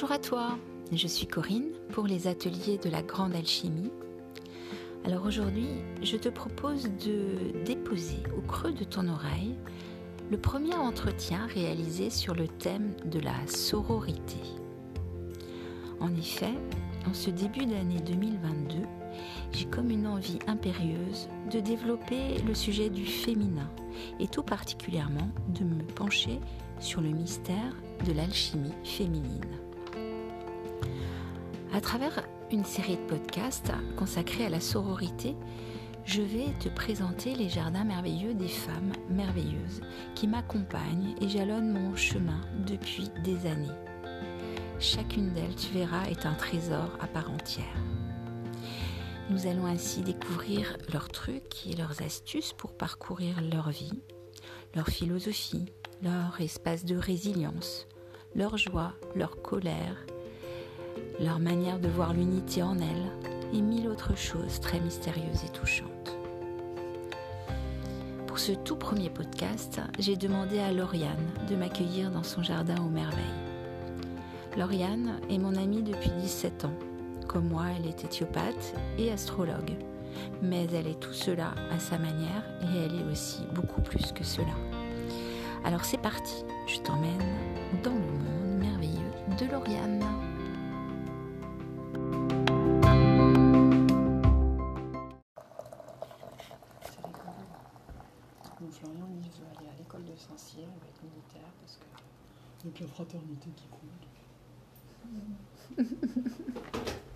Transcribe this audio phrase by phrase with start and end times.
[0.00, 0.58] Bonjour à toi,
[0.92, 3.90] je suis Corinne pour les ateliers de la grande alchimie.
[5.04, 5.68] Alors aujourd'hui,
[6.02, 9.56] je te propose de déposer au creux de ton oreille
[10.30, 14.38] le premier entretien réalisé sur le thème de la sororité.
[16.00, 16.54] En effet,
[17.06, 18.76] en ce début d'année 2022,
[19.52, 23.70] j'ai comme une envie impérieuse de développer le sujet du féminin
[24.18, 26.40] et tout particulièrement de me pencher
[26.78, 29.44] sur le mystère de l'alchimie féminine.
[31.72, 35.36] À travers une série de podcasts consacrés à la sororité,
[36.04, 39.80] je vais te présenter les jardins merveilleux des femmes merveilleuses
[40.16, 43.68] qui m'accompagnent et jalonnent mon chemin depuis des années.
[44.80, 47.64] Chacune d'elles, tu verras, est un trésor à part entière.
[49.30, 54.02] Nous allons ainsi découvrir leurs trucs et leurs astuces pour parcourir leur vie,
[54.74, 55.66] leur philosophie,
[56.02, 57.86] leur espace de résilience,
[58.34, 60.04] leur joie, leur colère,
[61.20, 66.16] leur manière de voir l'unité en elles et mille autres choses très mystérieuses et touchantes.
[68.26, 72.88] Pour ce tout premier podcast, j'ai demandé à Lauriane de m'accueillir dans son jardin aux
[72.88, 73.20] merveilles.
[74.56, 76.74] Lauriane est mon amie depuis 17 ans.
[77.28, 79.72] Comme moi, elle est éthiopathe et astrologue.
[80.42, 84.24] Mais elle est tout cela à sa manière et elle est aussi beaucoup plus que
[84.24, 84.54] cela.
[85.64, 87.36] Alors c'est parti, je t'emmène
[87.84, 90.19] dans le monde merveilleux de Lauriane.
[102.64, 103.80] Avec la fraternité qui compte.
[105.78, 105.84] et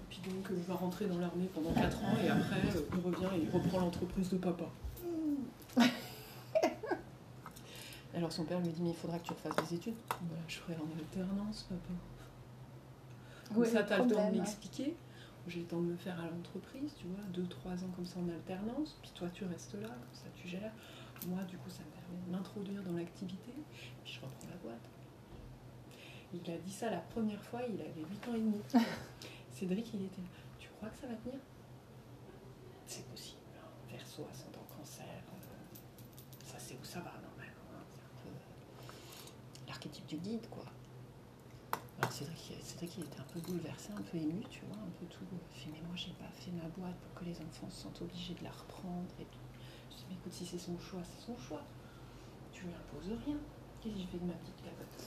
[0.08, 3.00] puis donc euh, il va rentrer dans l'armée pendant 4 ans et après euh, il
[3.00, 4.64] revient et il reprend l'entreprise de papa.
[8.14, 9.96] Alors son père lui dit mais il faudra que tu refasses des études.
[10.08, 11.80] Bah, je ferai en alternance papa.
[13.48, 14.96] Comme Ouais, ça t'as le temps de m'expliquer.
[15.46, 18.26] J'ai le temps de me faire à l'entreprise, tu vois, 2-3 ans comme ça en
[18.30, 20.72] alternance, puis toi tu restes là, comme ça tu gères.
[21.26, 23.52] Moi du coup ça me permet de m'introduire dans l'activité,
[24.04, 24.93] puis je reprends la boîte.
[26.34, 28.60] Il a dit ça la première fois, il avait 8 ans et demi.
[29.52, 30.28] Cédric il était là.
[30.58, 31.38] Tu crois que ça va tenir?
[32.86, 33.40] C'est possible.
[33.56, 33.68] hein.
[33.90, 35.74] Verseau, ascendant cancer, euh,
[36.44, 37.70] ça c'est où ça va normalement.
[37.74, 37.84] hein.
[37.94, 40.64] C'est un peu l'archétype du guide quoi.
[42.00, 45.06] Alors Cédric, Cédric, il était un peu bouleversé, un peu ému, tu vois, un peu
[45.06, 45.24] tout.
[45.54, 48.02] Il fait, mais moi, j'ai pas fait ma boîte pour que les enfants se sentent
[48.02, 49.38] obligés de la reprendre et tout.
[49.90, 51.62] Je dis, mais écoute, si c'est son choix, c'est son choix.
[52.52, 53.36] Tu lui imposes rien.
[53.80, 55.06] Qu'est-ce que je fais de ma petite capote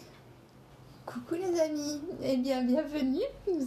[1.07, 3.23] Coucou les amis, eh bien bienvenue.
[3.47, 3.65] Nous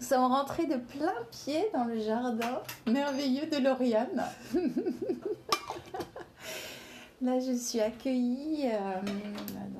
[0.00, 4.24] sommes rentrés de plein pied dans le jardin merveilleux de Lauriane.
[7.20, 9.00] Là, je suis accueillie, euh,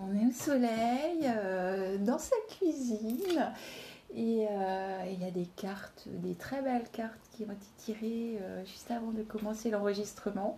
[0.02, 3.54] on est au soleil, euh, dans sa cuisine.
[4.15, 8.39] Et euh, il y a des cartes, des très belles cartes qui ont été tirées
[8.41, 10.56] euh, juste avant de commencer l'enregistrement.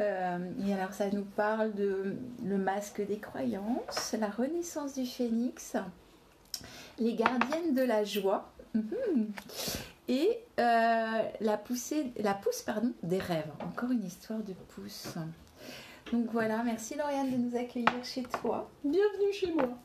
[0.00, 5.76] Euh, et alors ça nous parle de le masque des croyances, la renaissance du phénix,
[6.98, 9.32] les gardiennes de la joie mhm,
[10.08, 13.52] et la, poussée, la pousse pardon, des rêves.
[13.64, 15.14] Encore une histoire de pouce.
[16.10, 18.70] Donc voilà, merci Lauriane de nous accueillir chez toi.
[18.82, 19.78] Bienvenue chez moi.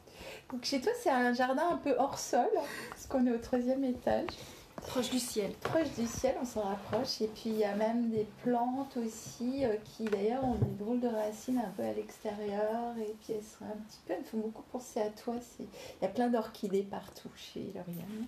[0.54, 2.48] Donc chez toi c'est un jardin un peu hors sol,
[2.92, 4.30] parce qu'on est au troisième étage.
[4.76, 5.52] Proche du ciel.
[5.62, 7.22] proche du ciel, on s'en rapproche.
[7.22, 11.00] Et puis il y a même des plantes aussi euh, qui d'ailleurs ont des drôles
[11.00, 12.96] de racines un peu à l'extérieur.
[13.00, 15.36] Et puis elles sont un petit peu, elles font beaucoup penser à toi.
[15.60, 15.66] Il
[16.04, 18.28] y a plein d'orchidées partout chez Lauriane.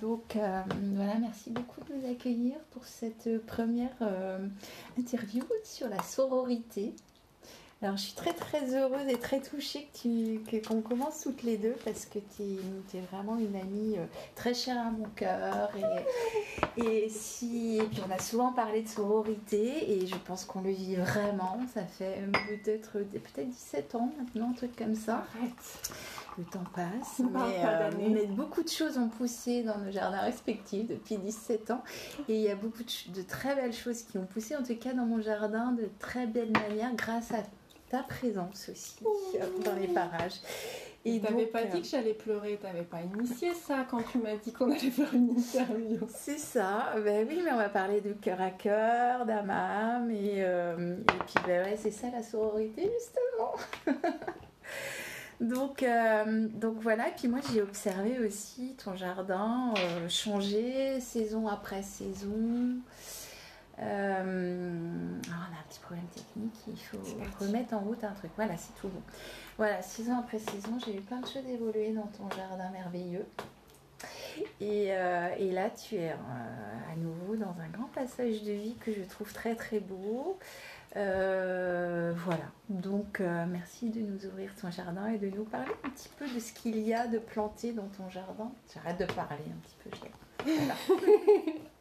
[0.00, 0.62] Donc euh,
[0.94, 4.46] voilà, merci beaucoup de nous accueillir pour cette première euh,
[4.98, 6.94] interview sur la sororité.
[7.84, 11.76] Alors je suis très très heureuse et très touchée que qu'on commence toutes les deux
[11.84, 15.70] parce que tu es, vraiment une amie euh, très chère à mon cœur
[16.78, 20.62] et, et si et puis on a souvent parlé de sororité et je pense qu'on
[20.62, 21.58] le vit vraiment.
[21.74, 25.26] Ça fait euh, peut-être peut-être 17 ans maintenant, un truc comme ça.
[25.36, 25.92] Arrête.
[26.38, 30.22] Le temps passe, On mais, euh, mais beaucoup de choses ont poussé dans nos jardins
[30.22, 31.84] respectifs depuis 17 ans.
[32.28, 34.74] Et il y a beaucoup de, de très belles choses qui ont poussé, en tout
[34.74, 37.44] cas dans mon jardin, de très belle manière, grâce à
[37.94, 38.96] ta présence aussi
[39.36, 40.40] euh, dans les parages.
[41.06, 44.36] Et t'avais pas euh, dit que j'allais pleurer, t'avais pas initié ça quand tu m'as
[44.36, 46.00] dit qu'on allait faire une interview.
[46.08, 50.10] C'est ça, ben oui, mais on va parler de cœur à cœur, d'âme à âme,
[50.10, 53.54] et, euh, et puis ben ouais, c'est ça la sororité justement.
[55.40, 61.46] donc, euh, donc voilà, et puis moi j'ai observé aussi ton jardin euh, changer saison
[61.48, 62.78] après saison.
[63.80, 66.98] Euh, alors on a un petit problème technique, il faut
[67.40, 68.30] remettre en route un truc.
[68.36, 69.02] Voilà, c'est tout bon.
[69.56, 72.70] Voilà, six ans après six ans, j'ai eu plein de choses évoluer dans ton jardin
[72.70, 73.26] merveilleux.
[74.60, 78.74] Et, euh, et là, tu es euh, à nouveau dans un grand passage de vie
[78.80, 80.38] que je trouve très très beau.
[80.94, 86.28] voilà, donc merci de nous ouvrir ton jardin et de nous parler un petit peu
[86.28, 88.52] de ce qu'il y a de planté dans ton jardin.
[88.72, 89.90] J'arrête de parler un petit peu,
[90.44, 90.74] voilà.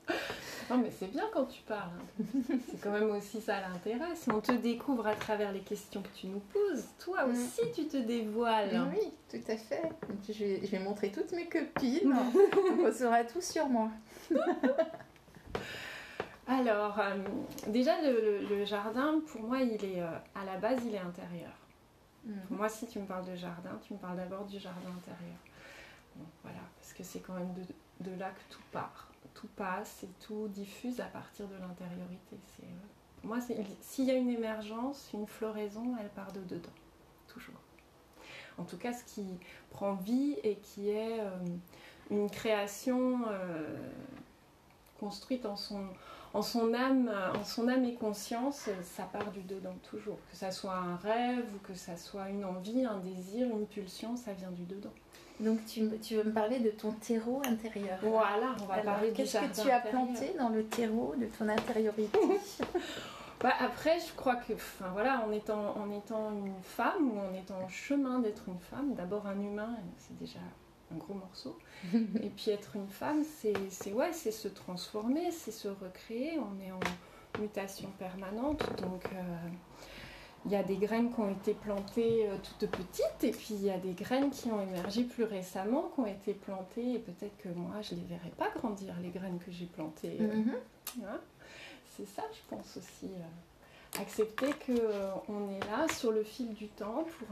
[0.74, 1.92] Non, mais c'est bien quand tu parles.
[2.00, 2.24] Hein.
[2.70, 4.14] C'est quand même aussi ça l'intérêt.
[4.28, 7.32] On te découvre à travers les questions que tu nous poses, toi mm.
[7.32, 8.90] aussi tu te dévoiles.
[8.92, 9.92] Oui, tout à fait.
[10.28, 12.16] Je vais, montrer toutes mes copines.
[12.80, 13.92] on saura tout sur moi.
[16.48, 17.18] Alors, euh,
[17.68, 21.54] déjà, le, jardin, pour moi, il est euh, à la base, il est intérieur.
[22.26, 22.34] Mm.
[22.48, 25.38] Pour moi, si tu me parles de jardin, tu me parles d'abord du jardin intérieur.
[26.42, 27.54] voilà, parce que c'est quand même
[28.00, 32.38] de là que tout part tout passe et tout diffuse à partir de l'intériorité.
[32.64, 32.66] Euh,
[33.24, 33.38] moi,
[33.82, 36.70] s'il y a une émergence, une floraison, elle part de dedans,
[37.28, 37.56] toujours.
[38.58, 39.26] En tout cas, ce qui
[39.72, 41.30] prend vie et qui est euh,
[42.12, 43.76] une création euh,
[45.00, 45.88] construite en son,
[46.34, 50.20] en son âme, en son âme et conscience, ça part du dedans toujours.
[50.30, 54.16] Que ça soit un rêve ou que ça soit une envie, un désir, une pulsion,
[54.18, 54.94] ça vient du dedans.
[55.44, 57.98] Donc tu, tu, veux me parler de ton terreau intérieur.
[58.02, 61.50] Voilà, on va parler du Qu'est-ce que tu as planté dans le terreau de ton
[61.50, 62.20] intériorité
[63.42, 67.34] bah, Après, je crois que, enfin voilà, en étant, en étant une femme ou en
[67.34, 70.40] étant en chemin d'être une femme, d'abord un humain, c'est déjà
[70.94, 71.58] un gros morceau.
[71.94, 76.40] et puis être une femme, c'est ouais, c'est se transformer, c'est se recréer.
[76.40, 79.06] On est en mutation permanente, donc.
[79.06, 79.50] Euh,
[80.46, 83.64] il y a des graines qui ont été plantées euh, toutes petites et puis il
[83.64, 87.38] y a des graines qui ont émergé plus récemment, qui ont été plantées et peut-être
[87.38, 90.18] que moi je ne les verrai pas grandir, les graines que j'ai plantées.
[90.20, 90.54] Euh, mhm.
[91.96, 93.06] C'est ça, je pense aussi.
[93.06, 97.28] Euh, accepter qu'on est là sur le fil du temps pour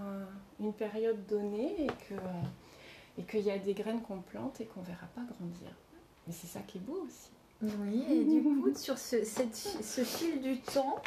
[0.59, 2.13] une période donnée et que
[3.17, 5.69] et qu'il y a des graines qu'on plante et qu'on ne verra pas grandir.
[6.27, 7.31] Mais c'est ça qui est beau aussi.
[7.61, 11.01] Oui, et du coup, sur ce, ce fil du temps,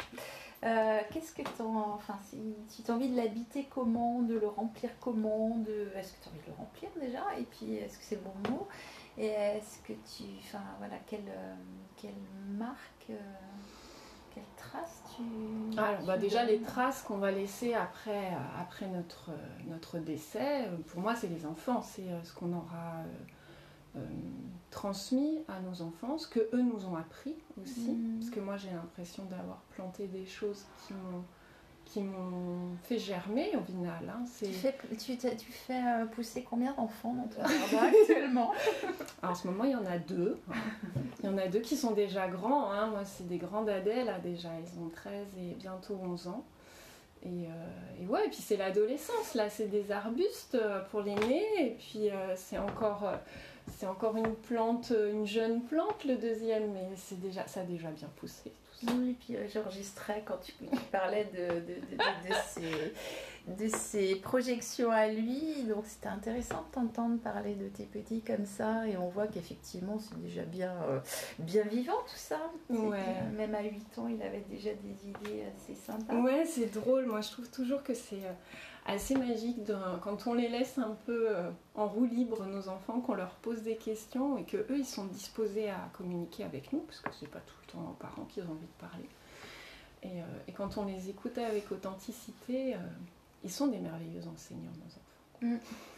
[0.65, 4.89] euh, qu'est-ce que tu enfin, si, tu as envie de l'habiter comment, de le remplir
[4.99, 8.03] comment, de, est-ce que tu as envie de le remplir déjà, et puis est-ce que
[8.03, 8.67] c'est le bon mot,
[9.17, 11.55] et est-ce que tu, enfin voilà, quelle, euh,
[11.97, 12.15] quelle
[12.47, 13.13] marque, euh,
[14.33, 15.77] quelle trace tu.
[15.77, 19.29] Alors, bah, déjà les traces qu'on va laisser après, après notre,
[19.67, 23.34] notre décès, pour moi c'est les enfants, c'est ce qu'on aura euh,
[24.71, 28.19] transmis à nos enfants, ce que eux nous ont appris aussi, mm.
[28.19, 31.23] parce que moi j'ai l'impression d'avoir planté des choses qui m'ont
[31.85, 34.09] qui m'ont fait germer au final.
[34.09, 34.25] Hein.
[34.39, 38.51] Tu fais, tu, tu fais euh, pousser combien d'enfants dans ton jardin actuellement?
[39.21, 40.37] En ce moment, il y en a deux.
[41.19, 42.71] Il y en a deux qui sont déjà grands.
[42.71, 42.87] Hein.
[42.87, 44.49] Moi, c'est des grands dadais, là, déjà.
[44.59, 46.43] Ils ont 13 et bientôt 11 ans.
[47.21, 49.49] Et, euh, et ouais, et puis c'est l'adolescence, là.
[49.49, 50.57] C'est des arbustes
[50.89, 51.43] pour l'aîné.
[51.59, 53.03] Et puis, c'est encore
[53.77, 57.89] c'est encore une plante, une jeune plante, le deuxième, mais c'est déjà, ça a déjà
[57.89, 58.51] bien poussé.
[58.83, 60.53] Oui, puis euh, j'enregistrais quand tu,
[60.91, 61.61] parlais de,
[63.47, 65.63] de, ses, projections à lui.
[65.63, 68.87] Donc c'était intéressant de t'entendre parler de tes petits comme ça.
[68.87, 70.99] Et on voit qu'effectivement, c'est déjà bien, euh,
[71.39, 72.39] bien vivant tout ça.
[72.69, 72.99] Ouais.
[73.37, 76.15] Même à 8 ans, il avait déjà des idées assez sympas.
[76.15, 77.05] Ouais, c'est drôle.
[77.05, 78.15] Moi, je trouve toujours que c'est.
[78.15, 78.33] Euh,
[78.85, 79.57] assez magique
[80.01, 83.63] quand on les laisse un peu euh, en roue libre, nos enfants, qu'on leur pose
[83.63, 87.29] des questions et que eux ils sont disposés à communiquer avec nous, parce que c'est
[87.29, 89.09] pas tout le temps aux parents qui ont envie de parler.
[90.03, 92.77] Et, euh, quand on les écoute avec authenticité, euh,
[93.43, 95.04] ils sont des merveilleux enseignants, nos enfants.
[95.41, 95.55] Mm.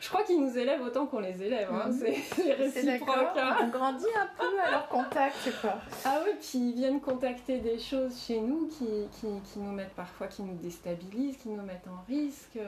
[0.00, 1.88] je crois qu'ils nous élèvent autant qu'on les élève, hein.
[1.88, 1.92] Mm.
[2.34, 3.36] c'est réciproque.
[3.36, 3.56] Hein.
[3.62, 5.74] On grandit un peu à leur contact, quoi.
[6.04, 8.86] Ah oui, puis ils viennent contacter des choses chez nous qui,
[9.20, 12.58] qui, nous mettent parfois, qui nous déstabilisent, qui nous mettent en risque.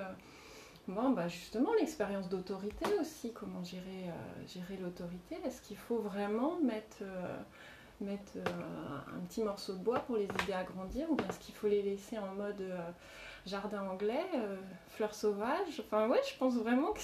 [0.89, 5.37] Bon, bah justement, l'expérience d'autorité aussi, comment gérer, euh, gérer l'autorité.
[5.45, 7.37] Est-ce qu'il faut vraiment mettre, euh,
[8.01, 11.55] mettre euh, un petit morceau de bois pour les aider à grandir ou est-ce qu'il
[11.55, 12.65] faut les laisser en mode
[13.49, 14.57] jardin anglais, euh,
[14.89, 15.81] fleurs sauvages.
[15.81, 17.01] Enfin, ouais, je pense vraiment que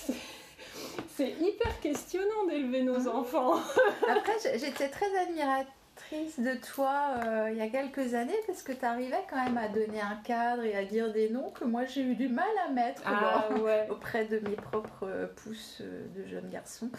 [1.09, 3.17] c'est hyper questionnant d'élever nos ah.
[3.17, 3.55] enfants.
[4.09, 8.85] Après, j'étais très admiratrice de toi euh, il y a quelques années parce que tu
[8.85, 12.03] arrivais quand même à donner un cadre et à dire des noms que moi j'ai
[12.03, 13.49] eu du mal à mettre ah,
[13.91, 16.91] auprès de mes propres pousses de jeunes garçons.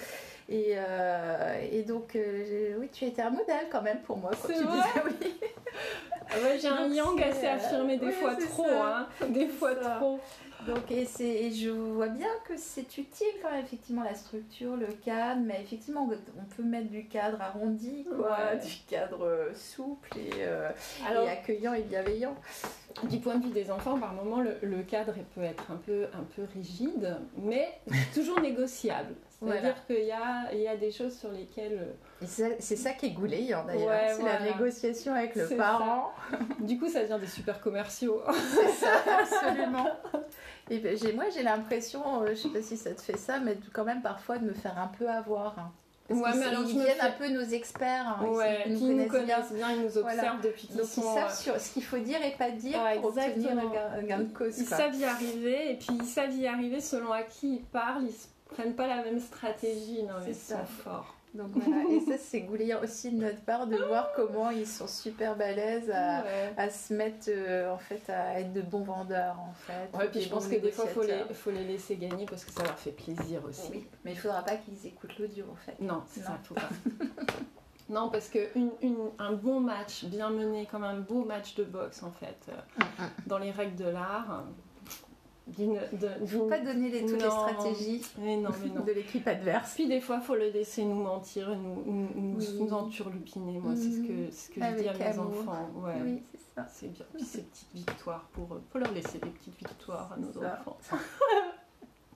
[0.47, 4.29] Et, euh, et donc, euh, oui, tu étais un modèle quand même pour moi.
[4.31, 5.33] Quand C'est tu vrai disais oui.
[6.29, 9.07] Ah ouais, j'ai un yang assez euh, affirmé, des ouais, fois trop, hein.
[9.29, 9.95] Des fois ça.
[9.99, 10.19] trop.
[10.67, 14.75] Donc, et, c'est- et je vois bien que c'est utile quand même, effectivement, la structure,
[14.75, 16.09] le cadre, mais effectivement,
[16.39, 18.57] on peut mettre du cadre arrondi, quoi, Ouais.
[18.57, 20.69] du cadre souple et, euh,
[21.07, 22.35] Alors, et accueillant et bienveillant.
[23.03, 26.05] du point de vue des enfants, par moment, le, le cadre peut être un peu,
[26.13, 27.67] un peu rigide, mais
[28.15, 29.13] toujours négociable.
[29.41, 29.99] C'est-à-dire Voilà.
[29.99, 33.11] qu'il y a, il y a des choses sur lesquelles euh, c'est ça qui est
[33.11, 36.11] gouléant d'ailleurs, Ouais, c'est la négociation avec le parent.
[36.61, 38.21] Du coup, ça devient des super commerciaux.
[38.53, 38.89] C'est ça,
[39.19, 39.87] absolument.
[40.71, 43.55] Et ben, moi, j'ai l'impression, euh, je sais pas si ça te fait ça, mais
[43.71, 45.59] quand même parfois de me faire un peu avoir.
[45.59, 45.71] hein.
[46.07, 48.63] Parce Ouais, qu'ils- mais alors, ils viennent fais- un peu nos experts, hein, ils- Ouais,
[48.67, 49.35] ils, qui nous nous connaissent bien.
[49.37, 50.35] connaissent bien, ils nous observent Voilà.
[50.43, 51.01] depuis qu'ils Donc sont.
[51.01, 53.55] ils savent euh, sur ce qu'il faut dire et pas dire Ouais, pour obtenir un
[53.71, 54.57] gain, un gain de cause.
[54.57, 58.03] Ils savent y arriver, et puis ils savent y arriver selon à qui ils parlent,
[58.05, 61.13] ils se prennent pas la même stratégie, non mais ils sont forts.
[61.33, 64.87] Donc voilà, et ça c'est gouléant aussi de notre part de voir comment ils sont
[64.87, 66.53] super balèzes à, Ouais.
[66.55, 69.97] à se mettre euh, en fait à être de bons vendeurs en fait.
[69.97, 72.51] Ouais, puis je pense que des fois, faut les, faut les laisser gagner parce que
[72.53, 73.67] ça leur fait plaisir aussi.
[73.71, 75.75] Oui, mais il faudra pas qu'ils écoutent l'audio en fait.
[75.81, 76.69] Non, c'est ça, faut pas.
[77.89, 81.65] non, parce que une, une- un bon match, bien mené, comme un beau match de
[81.65, 82.81] boxe en fait, euh,
[83.27, 84.45] dans les règles de l'art,
[85.47, 85.79] d'une.
[86.27, 88.83] Faut pas donner les, toutes les stratégies Mais non, mais non.
[88.83, 89.75] de l'équipe adverse.
[89.75, 92.57] Puis des fois, faut le laisser nous mentir, nous, nous, nous, Oui.
[92.59, 93.59] nous enturlupiner.
[93.59, 95.39] Moi, c'est ce que, ce que je dis à mes amour.
[95.41, 95.69] enfants.
[95.75, 95.93] Ouais.
[96.03, 96.65] Oui, c'est ça.
[96.71, 97.05] C'est bien.
[97.13, 98.63] Puis ces petites victoires pour eux.
[98.71, 100.63] Faut leur laisser des petites victoires à nos ça.
[100.65, 100.97] enfants.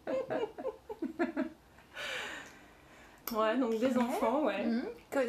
[3.37, 4.65] ouais, donc des enfants, ouais.
[4.65, 4.83] Mhm.
[5.11, 5.21] T'as-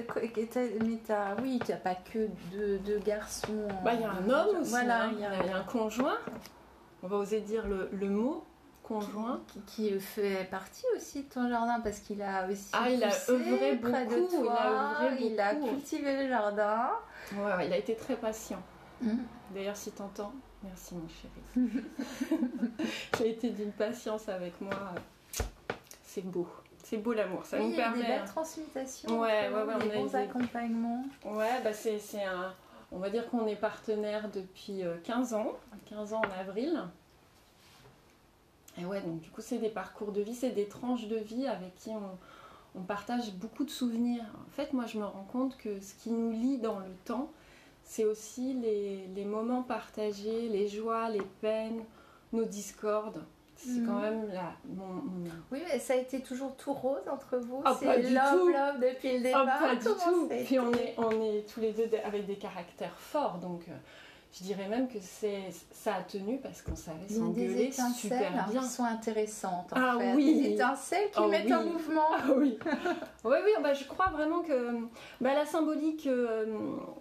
[0.84, 3.68] mais t'as, oui, tu n'as pas que deux, deux garçons.
[3.84, 4.70] Bah, il y a un homme aussi.
[4.70, 5.12] Voilà, hein.
[5.12, 6.18] y il y a un conjoint.
[7.02, 8.44] On va oser dire le, le mot
[8.82, 9.40] conjoint.
[9.46, 13.10] qui, qui fait partie aussi de ton jardin parce qu'il a aussi Ah, il a
[13.28, 16.90] œuvré près de beaucoup, il toi, a œuvré il a cultivé le jardin.
[17.36, 18.62] Ouais, il a été très patient.
[19.00, 19.18] Mhm.
[19.54, 21.80] D'ailleurs, si t'entends, merci mon chéri.
[23.12, 24.74] tu as été d'une patience avec moi.
[26.02, 26.46] C'est beau.
[26.82, 27.44] C'est beau l'amour.
[27.46, 28.02] Ça Oui, nous il y a permet.
[28.02, 31.04] des belles transmutations, Ouais, ouais, ouais, des a bons accompagnements.
[31.24, 32.52] Ouais, bah c'est c'est un.
[32.92, 35.52] On va dire qu'on est partenaires depuis euh, 15 ans.
[35.86, 36.82] 15 ans en avril.
[38.78, 41.46] Et ouais, donc du coup, c'est des parcours de vie, c'est des tranches de vie
[41.46, 44.24] avec qui on, partage beaucoup de souvenirs.
[44.46, 47.30] En fait, moi, je me rends compte que ce qui nous lie dans le temps,
[47.84, 51.82] c'est aussi les moments partagés, les joies, les peines,
[52.32, 53.22] nos discordes.
[53.62, 57.36] C'est quand même la, mon, mon- Oui, mais ça a été toujours tout rose entre
[57.36, 57.60] vous.
[57.64, 58.48] Ah, c'est love, tout.
[58.48, 59.58] love depuis le Ah, départ.
[59.60, 60.28] pas du tout.
[60.46, 63.72] Puis on est, on est tous les deux de- avec des caractères forts, donc euh,
[64.32, 68.60] je dirais même que c'est, ça a tenu parce qu'on savait s'engueuler étincelles super bien.
[68.60, 70.14] qui sont intéressantes en Ah fait.
[70.14, 70.40] oui.
[70.42, 72.06] Des étincelles qui Oh mettent en mouvement.
[72.16, 72.56] Ah oui,
[73.24, 74.72] oui, oui bah, je crois vraiment que
[75.20, 76.46] bah, la symbolique euh,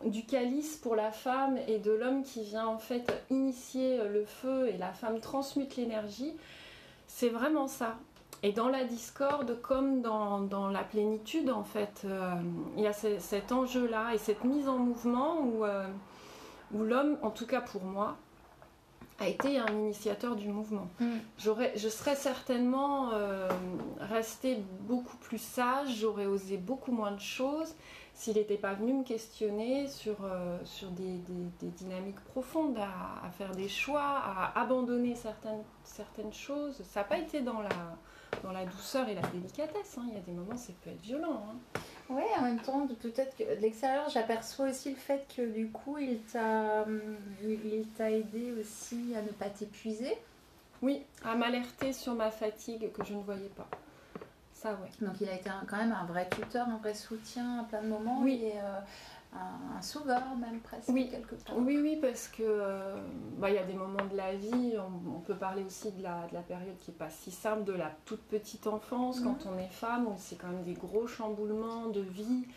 [0.06, 4.68] du calice pour la femme et de l'homme qui vient en fait initier le feu
[4.68, 6.34] et la femme transmute l'énergie,
[7.06, 7.96] c'est vraiment ça.
[8.42, 12.36] Et dans la discorde, comme dans, dans la plénitude, en fait, euh,
[12.78, 15.86] il y a ce- cet enjeu-là et cette mise en mouvement où, euh,
[16.74, 18.18] où l'homme, en tout cas pour moi,
[19.22, 20.88] a été un initiateur du mouvement.
[21.02, 21.18] Mm.
[21.38, 23.50] J'aurais, je serais certainement euh,
[24.00, 27.76] restée beaucoup plus sage, j'aurais osé beaucoup moins de choses
[28.14, 33.26] s'il n'était pas venu me questionner sur, euh, sur des, des- des dynamiques profondes, à,
[33.26, 36.82] à faire des choix, à abandonner certaines, certaines choses.
[36.84, 37.70] Ça n'a pas été dans la,
[38.44, 39.98] dans la douceur et la délicatesse.
[39.98, 40.04] hein.
[40.10, 41.44] Il y a des moments, ça peut être violent.
[41.50, 41.80] hein.
[42.10, 45.98] Oui, en même temps, peut-être que de l'extérieur, j'aperçois aussi le fait que du coup,
[46.00, 47.00] il t'a, hum,
[47.44, 50.18] il t'a aidé aussi à ne pas t'épuiser.
[50.82, 53.68] Oui, à m'alerter sur ma fatigue que je ne voyais pas.
[54.54, 54.90] Ça, ouais.
[55.06, 57.82] Donc, il a été un- quand même un vrai tuteur, un vrai soutien à plein
[57.82, 58.42] de moments Oui.
[58.44, 58.80] et euh,
[59.34, 61.08] un, un sauveur même presque Oui.
[61.10, 61.56] quelque part.
[61.58, 62.96] Oui, oui, parce que euh,
[63.38, 66.02] bah, il y a des moments de la vie, on, on peut parler aussi de
[66.02, 69.24] la, de la période qui n'est pas si simple, de la toute petite enfance, Mhm.
[69.26, 72.48] quand on est femme, c'est quand même des gros chamboulements de vie.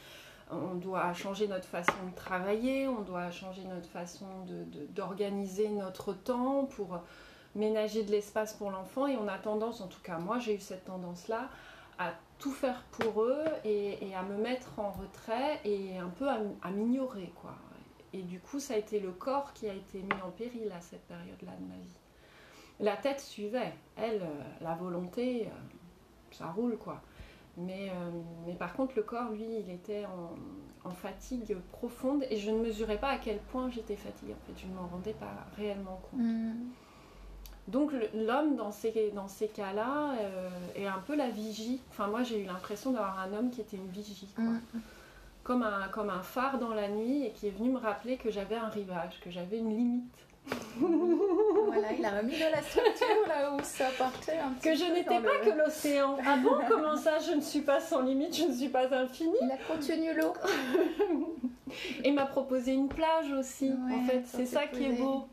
[0.51, 5.69] On doit changer notre façon de travailler, on doit changer notre façon de- de- d'organiser
[5.69, 7.01] notre temps pour
[7.55, 9.07] ménager de l'espace pour l'enfant.
[9.07, 11.49] Et on a tendance, en tout cas moi j'ai eu cette tendance-là,
[11.99, 12.13] à
[12.43, 17.33] tout faire pour eux et, à me mettre en retrait et un peu à, m'ignorer
[17.41, 17.55] quoi.
[18.13, 20.81] Et du coup, ça a été le corps qui a été mis en péril à
[20.81, 21.99] cette période-là de ma vie.
[22.81, 25.51] La tête suivait, elle, euh, la volonté, euh,
[26.33, 27.01] ça roule quoi.
[27.57, 28.11] Mais, euh,
[28.47, 32.99] mais par contre, le corps, lui, il était en, fatigue profonde et je ne mesurais
[32.99, 34.35] pas à quel point j'étais fatiguée.
[34.35, 36.21] En fait, je ne m'en rendais pas réellement compte.
[36.21, 36.71] Hum.
[37.69, 41.81] Donc l'homme, dans ces, dans ces cas-là, euh, est un peu la vigie.
[41.91, 44.29] Enfin, moi, j'ai eu l'impression d'avoir un homme qui était une vigie.
[44.35, 44.45] quoi.
[44.45, 44.61] Mm.
[45.45, 48.31] Comme, un, comme un phare dans la nuit et qui est venu me rappeler que
[48.31, 50.05] j'avais un rivage, que j'avais une limite.
[51.67, 54.85] Voilà, il a remis de la structure là où ça partait un petit Que je
[54.93, 56.17] n'étais pas le- que l'océan.
[56.27, 59.37] Ah bon Comment ça Je ne suis pas sans limite, je ne suis pas infinie?
[59.41, 60.33] Il a contenu l'eau.
[62.05, 63.71] Et m'a proposé une plage aussi.
[63.71, 65.27] Ouais, en fait, c'est ça qui est beau.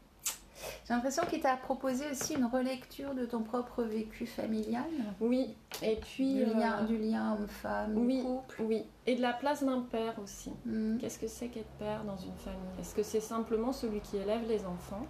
[0.88, 4.84] J'ai l'impression qu'il t'a proposé aussi une relecture de ton propre vécu familial,
[5.22, 5.56] Oui.
[5.84, 6.36] Et puis.
[6.36, 8.62] du euh, lien, du lien homme-femme, oui, couple.
[8.63, 8.86] oui.
[9.08, 10.51] Et de la place d'un père aussi.
[10.66, 10.98] Mm.
[10.98, 12.60] Qu'est-ce que c'est qu'être père dans une famille?
[12.80, 15.06] Est-ce que c'est simplement celui qui élève les enfants?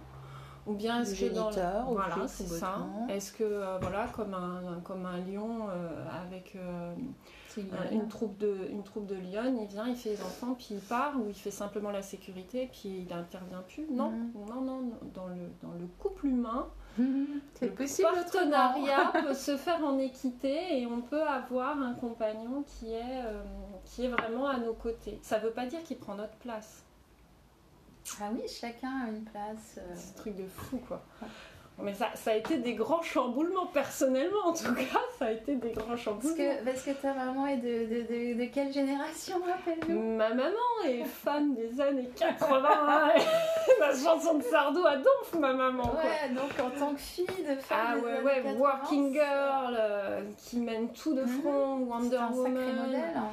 [0.66, 1.56] Ou bien est-ce que dans le-
[1.94, 6.54] voilà c'est ça est-ce que euh, voilà comme un comme un lion euh, avec
[7.92, 10.80] une troupe de une troupe de lions il vient il fait les enfants puis il
[10.80, 14.32] part ou il fait simplement la sécurité puis il n'intervient plus non Mhm.
[14.48, 14.98] non non non.
[15.14, 18.08] dans le dans le couple humain le possible.
[18.12, 23.42] partenariat peut se faire en équité et on peut avoir un compagnon qui est, euh,
[23.84, 25.18] qui est vraiment à nos côtés.
[25.22, 26.82] Ça ne veut pas dire qu'il prend notre place.
[28.20, 29.78] Ah oui, chacun a une place.
[29.78, 31.00] euh, C'est un truc de fou, quoi.
[31.82, 35.54] Mais ça, ça a été des grands chamboulements, personnellement en tout cas, ça a été
[35.56, 36.34] des grands Parce chamboulements.
[36.36, 38.02] que, parce que ta maman est de, de,
[38.34, 40.50] de, de quelle génération, rappelle-nous Ma maman
[40.86, 43.08] est fan des années 80, hein,
[43.80, 45.82] la chanson de Sardou à donf, ma maman.
[45.88, 46.00] quoi.
[46.00, 47.78] Ouais, donc en tant que fille de femme.
[47.80, 51.28] Ah des ouais, années ouais, 80, Working Girl, euh, qui mène tout de Mhm.
[51.40, 53.00] front, Wonder C'est un sacré modèle.
[53.16, 53.32] hein.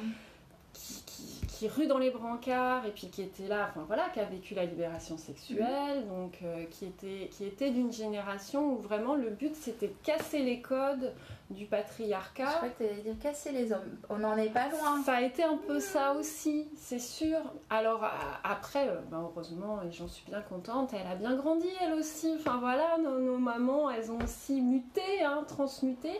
[1.58, 4.54] Qui, rue dans les brancards et puis qui était là, enfin voilà, qui a vécu
[4.54, 9.54] la libération sexuelle, donc euh, qui était, qui était d'une génération où vraiment le but
[9.56, 11.12] c'était de casser les codes
[11.50, 12.44] du Je patriarcat.
[12.46, 13.96] crois que tu dire casser les hommes.
[14.08, 15.02] On n'en est pas loin.
[15.04, 17.38] Ça a été un peu ça aussi, c'est sûr.
[17.70, 18.12] Alors a-
[18.44, 22.34] après, euh, ben, heureusement, et j'en suis bien contente, elle a bien grandi elle aussi.
[22.38, 26.10] Enfin voilà, nos, nos mamans, elles ont aussi muté, hein, transmuté,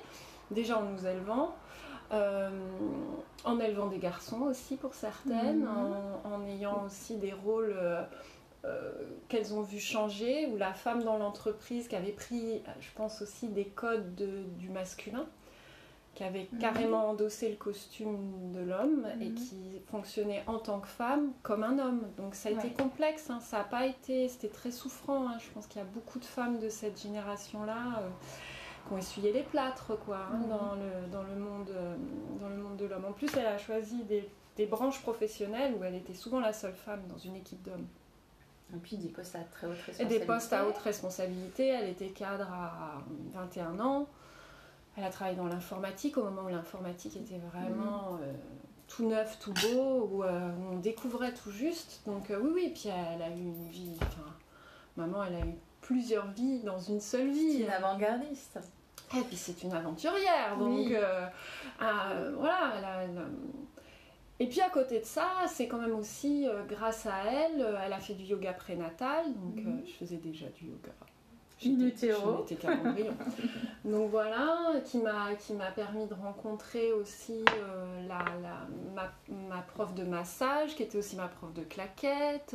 [0.51, 1.55] déjà en nous élevant.
[2.13, 2.51] Euh,
[3.45, 5.69] en élevant des garçons aussi pour certaines, Mhm.
[6.25, 8.03] en, en ayant aussi des rôles euh,
[8.65, 8.93] euh,
[9.29, 13.49] qu'elles ont vu changer, ou la femme dans l'entreprise qui avait pris, je pense aussi,
[13.49, 15.27] des codes de- du masculin,
[16.15, 16.59] qui avait Mhm.
[16.59, 19.35] carrément endossé le costume de l'homme et Mhm.
[19.37, 22.03] qui fonctionnait en tant que femme comme un homme.
[22.17, 25.29] Donc ça a été complexe, hein, ça n'a pas été, c'était très souffrant.
[25.29, 25.37] hein.
[25.39, 28.01] Je pense qu'il y a beaucoup de femmes de cette génération-là.
[28.01, 28.09] euh,
[28.89, 30.49] qui ont essuyé les plâtres quoi, hein, Mhm.
[30.49, 31.95] dans, le, dans, le monde, euh,
[32.41, 33.05] dans le monde de l'homme.
[33.05, 36.75] En plus, elle a choisi des, des branches professionnelles où elle était souvent la seule
[36.75, 37.87] femme dans une équipe d'hommes.
[38.75, 40.19] Et puis des postes à très haute Et responsabilité.
[40.19, 41.69] des postes à haute responsabilité.
[41.69, 43.03] Elle était cadre à
[43.35, 44.07] 21 ans.
[44.97, 48.23] Elle a travaillé dans l'informatique au moment où l'informatique était vraiment Mhm.
[48.23, 48.33] euh,
[48.89, 52.03] tout neuf, tout beau, où euh, on découvrait tout juste.
[52.07, 53.97] Donc euh, oui, oui, puis elle a eu une vie...
[54.03, 54.35] Enfin,
[54.97, 57.63] maman, elle a eu plusieurs vies dans une seule C'est vie.
[57.63, 58.59] une avant-gardiste.
[59.17, 60.95] Et puis c'est une aventurière, donc Oui.
[60.95, 61.27] euh,
[61.83, 62.73] euh, voilà.
[62.77, 63.29] elle a- elle a-
[64.41, 67.77] Et puis à côté de ça, c'est quand même aussi euh, grâce à elle, euh,
[67.85, 69.79] elle a fait du yoga prénatal, donc Mhm.
[69.79, 70.93] euh, je faisais déjà du yoga.
[71.61, 72.15] J'étais-
[72.69, 73.15] embryon.
[73.85, 79.13] donc voilà, qui m'a qui m'a permis de rencontrer aussi euh, la, la- ma,
[79.49, 82.55] ma prof de massage, qui était aussi ma prof de claquettes.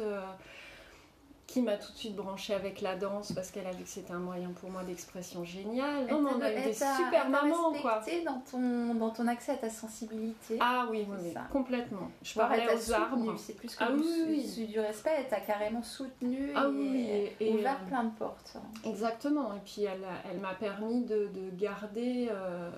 [1.45, 4.13] Qui m'a tout de suite branchée avec la danse parce qu'elle a vu que c'était
[4.13, 6.07] un moyen pour moi d'expression génial.
[6.07, 8.01] Non, on a eu des super mamans, quoi.
[8.25, 10.57] dans ton, dans ton accès à ta sensibilité.
[10.61, 12.09] Ah oui, oui, complètement.
[12.23, 13.35] Je parlais aux arbres.
[13.37, 17.33] C'est plus que Ah oui, oui, du- du respect, elle t'a carrément soutenu Ah et,
[17.39, 18.57] et- et, ouvert euh, plein de portes.
[18.85, 19.53] Exactement.
[19.53, 22.71] Et puis elle, elle m'a permis de, de garder, euh,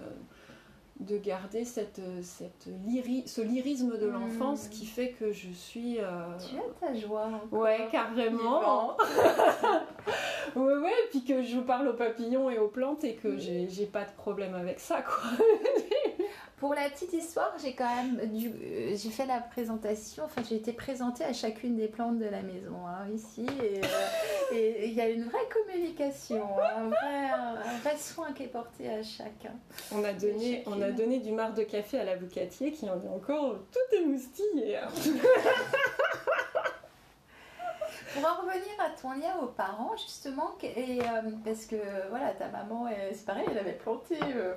[1.00, 4.14] de garder cette, cette lyri- ce lyrisme de Mm.
[4.14, 6.00] l'enfance qui fait que je suis.
[6.00, 6.04] euh,
[6.40, 7.26] Tu as ta joie.
[7.44, 7.60] encore.
[7.60, 8.96] Ouais, carrément.
[10.56, 13.86] ouais, ouais, puis que je parle aux papillons et aux plantes et que j'ai j'ai
[13.88, 15.46] pas de problème avec ça, quoi.
[16.66, 20.56] Pour la petite histoire, j'ai quand même dû, euh, j'ai fait la présentation, enfin j'ai
[20.56, 24.94] été présentée à chacune des plantes de la maison hein, ici et euh, et il
[24.94, 27.30] y a une vraie communication, hein, un, vrai,
[27.68, 29.54] un vrai soin qui est porté à chacun.
[29.92, 33.10] On a donné, on a donné du marc de café à l'avocatier qui en est
[33.10, 34.80] encore tout émoustillé.
[38.16, 41.06] Pour en revenir à ton lien aux parents, justement, et, euh,
[41.44, 41.76] parce que
[42.10, 44.56] voilà, ta maman, c'est pareil, elle avait planté euh,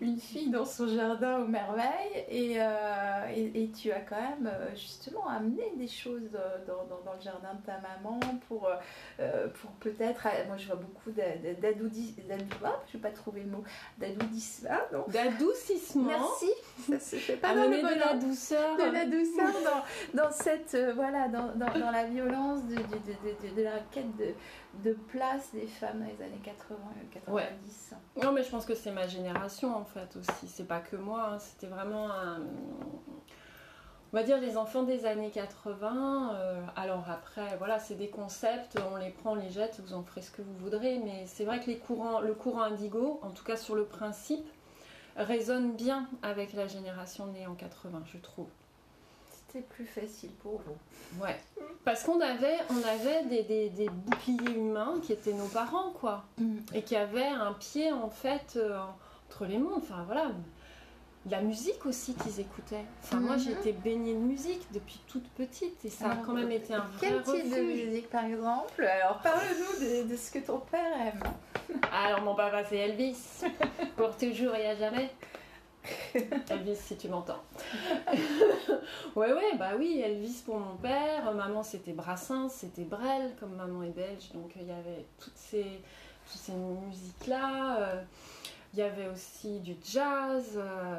[0.00, 4.50] une fille dans son jardin aux merveilles, et, euh, et, et tu as quand même
[4.74, 6.30] justement amené des choses
[6.66, 8.70] dans, dans- dans le jardin de ta maman pour,
[9.60, 13.40] pour peut-être, moi je vois beaucoup d'a- d'a- d'adoudi- d'adou- ah, je vais pas trouver
[13.42, 13.64] le mot,
[13.98, 15.04] d'adoudissement, ah, non?
[15.08, 16.04] D'adoucissement.
[16.04, 16.50] Merci,
[16.88, 18.76] ça se fait pas dans le de bon la ordre douceur.
[18.76, 24.06] de la douceur dans, dans cette voilà dans, dans, dans la violence de, la quête
[24.84, 27.94] de, place des femmes dans les années 80 et 90.
[28.22, 30.48] Non, mais je pense que c'est ma génération en fait aussi.
[30.48, 31.30] C'est pas que moi.
[31.32, 31.38] Hein.
[31.38, 32.40] C'était vraiment un
[34.14, 36.34] on va dire les enfants des années 80.
[36.34, 40.04] Euh, alors après, voilà, c'est des concepts, on les prend, on les jette, vous en
[40.04, 41.00] ferez ce que vous voudrez.
[41.04, 44.46] Mais c'est vrai que le courant indigo, en tout cas sur le principe,
[45.16, 48.46] résonne bien avec la génération née en 80, je trouve.
[49.54, 51.22] C'était plus facile pour vous.
[51.22, 51.36] Ouais.
[51.84, 56.24] Parce qu'on avait, on avait des, boucliers humains qui étaient nos parents, quoi.
[56.38, 56.56] Mm.
[56.74, 58.80] Et qui avaient un pied, en fait, euh,
[59.28, 59.74] entre les mondes.
[59.76, 60.32] Enfin, voilà
[61.30, 62.84] la musique aussi qu'ils écoutaient.
[63.02, 63.58] Enfin, moi, j'ai mhm.
[63.58, 66.98] été baignée de musique depuis toute petite et ça a quand même été un vrai
[67.00, 68.84] Quel type de musique, par exemple?
[68.84, 71.22] Alors, parle-nous de, ce que ton père aime.
[71.92, 73.42] Alors, mon papa, c'est Elvis.
[73.96, 75.10] Pour toujours et à jamais.
[76.50, 77.42] Elvis, si tu m'entends.
[79.16, 81.32] ouais, ouais, bah oui, Elvis pour mon père.
[81.34, 84.30] Maman, c'était Brassens, c'était Brel, comme maman est belge.
[84.32, 85.80] Donc, il y avait toutes ces,
[86.30, 87.78] toutes ces musiques-là.
[87.80, 88.02] Euh,
[88.74, 90.98] il y avait aussi du jazz, euh,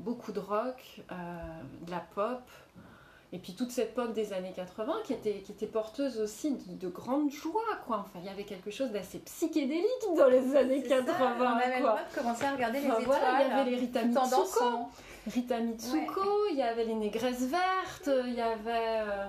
[0.00, 1.14] beaucoup de rock, euh,
[1.86, 2.42] de la pop.
[3.32, 6.88] Et puis toute cette pop des années 80 qui était, qui était porteuse aussi de,
[6.88, 8.06] grande joie, quoi.
[8.06, 9.84] Enfin, il y avait quelque chose d'assez psychédélique
[10.16, 11.14] dans les années 80.
[11.38, 11.98] on avait quoi.
[12.10, 13.04] le commencer à regarder les étoiles.
[13.04, 14.88] Voilà, il y avait les Rita Mitsuko.
[15.26, 19.26] Rita Mitsuko, il y avait les Négresses Vertes, il y avait euh,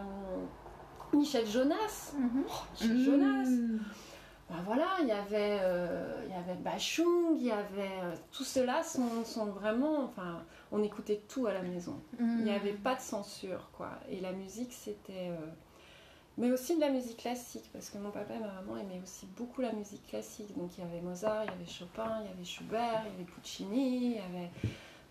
[1.11, 2.13] Michel Jonas.
[2.15, 3.49] Oh, Michel Jonas.
[4.49, 8.43] Ben voilà, il y avait, euh, il y avait Bachung, il y avait euh, tout
[8.43, 11.99] cela sont, sont, vraiment, enfin, on écoutait tout à la maison.
[12.19, 12.79] Il n'y avait mm.
[12.79, 13.91] pas de censure, quoi.
[14.09, 15.37] Et la musique, c'était, euh,
[16.37, 19.25] mais aussi de la musique classique, parce que mon papa et ma maman aimaient aussi
[19.37, 20.55] beaucoup la musique classique.
[20.57, 23.15] Donc il y avait Mozart, il y avait Chopin, il y avait Schubert, il y
[23.15, 24.49] avait Puccini, il y avait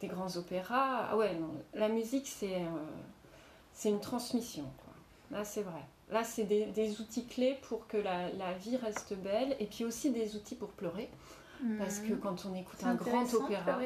[0.01, 1.09] des grands opéras.
[1.11, 2.63] Ah ouais, non, la musique, c'est,
[3.73, 5.39] c'est une transmission, quoi.
[5.39, 5.85] Là, c'est vrai.
[6.11, 10.37] Là, c'est des, outils clés pour que la, vie reste belle et puis aussi des
[10.37, 11.11] outils pour pleurer.
[11.77, 12.21] Parce que hmm.
[12.21, 13.81] quand on écoute un grand opéra.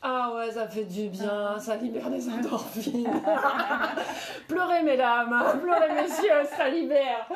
[0.00, 1.58] Ah ouais, ça fait du bien, ah.
[1.58, 3.08] ça libère des endorphines.
[4.48, 7.28] pleurez mesdames, pleurez messieurs, ça libère.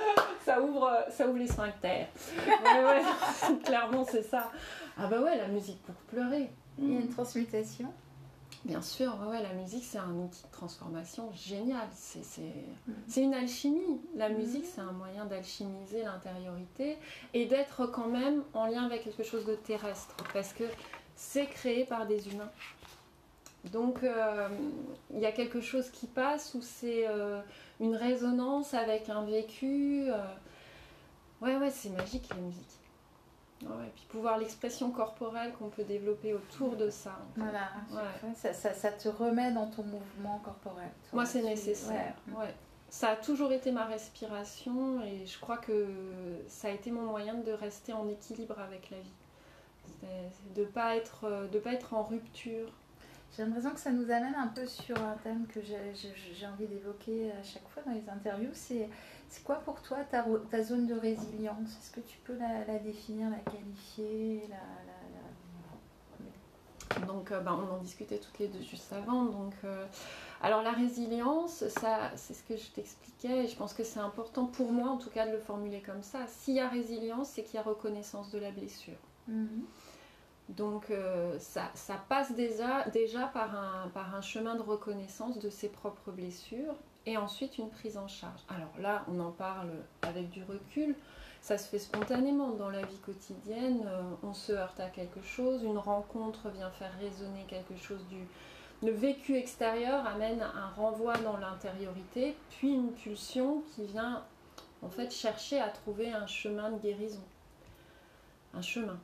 [0.45, 2.07] Ça ouvre, ça ouvre les sphincters.
[2.47, 4.51] Ouais, ouais, clairement c'est ça.
[4.97, 6.51] Ah bah ouais, la musique pour pleurer.
[6.79, 7.93] Il y a une transmutation.
[8.65, 11.89] Bien sûr, ouais, la musique c'est un outil de transformation génial.
[11.93, 14.01] C'est une alchimie.
[14.15, 14.37] La mhm.
[14.37, 16.97] musique c'est un moyen d'alchimiser l'intériorité
[17.35, 20.65] et d'être quand même en lien avec quelque chose de terrestre parce que
[21.17, 22.51] c'est créé par des humains.
[23.73, 24.49] Donc euh,
[25.13, 27.41] il y a quelque chose qui passe où c'est euh,
[27.81, 30.11] une résonance avec un vécu.
[30.11, 30.19] Euh.
[31.41, 32.83] Ouais, ouais, c'est magique la musique
[33.63, 37.19] et puis pouvoir l'expression corporelle qu'on peut développer autour de ça.
[37.37, 37.69] Voilà,
[38.35, 40.91] ça, ça, ça, te remet dans ton mouvement corporel.
[41.13, 42.15] Moi, c'est nécessaire.
[42.29, 42.55] Ouais.
[42.89, 45.87] Ça a toujours été ma respiration et je crois que
[46.49, 49.13] ça a été mon moyen de rester en équilibre avec la vie.
[50.55, 52.69] De ne pas, être, de pas être en rupture.
[53.35, 57.31] J'ai l'impression que ça nous amène un peu sur un thème que j'ai envie d'évoquer
[57.33, 58.91] à chaque fois dans les interviews, c'est
[59.33, 61.71] c'est quoi pour toi ta, ta zone de résilience?
[61.71, 64.43] Est-ce que tu peux la, définir, la qualifier
[67.07, 69.25] Donc, euh, bah, on en discutait toutes les deux juste avant.
[69.25, 69.87] Donc, euh,
[70.43, 73.47] alors, la résilience, ça, c'est ce que je t'expliquais.
[73.47, 76.27] Je pense que c'est important pour moi, en tout cas, de le formuler comme ça.
[76.29, 78.99] S'il y a résilience, c'est qu'il y a reconnaissance de la blessure.
[79.29, 79.65] Mhm.
[80.57, 81.71] Donc euh, ça,
[82.09, 86.75] passe déjà, déjà par, un, par un chemin de reconnaissance de ses propres blessures
[87.07, 88.41] et ensuite une prise en charge.
[88.49, 89.71] Alors là, on en parle
[90.03, 90.95] avec du recul,
[91.41, 95.63] ça se fait spontanément dans la vie quotidienne, euh, on se heurte à quelque chose,
[95.63, 98.27] une rencontre vient faire résonner quelque chose du...
[98.83, 104.23] Le vécu extérieur amène un renvoi dans l'intériorité, puis une pulsion qui vient
[104.83, 107.23] en fait chercher à trouver un chemin de guérison.
[108.55, 108.99] Un chemin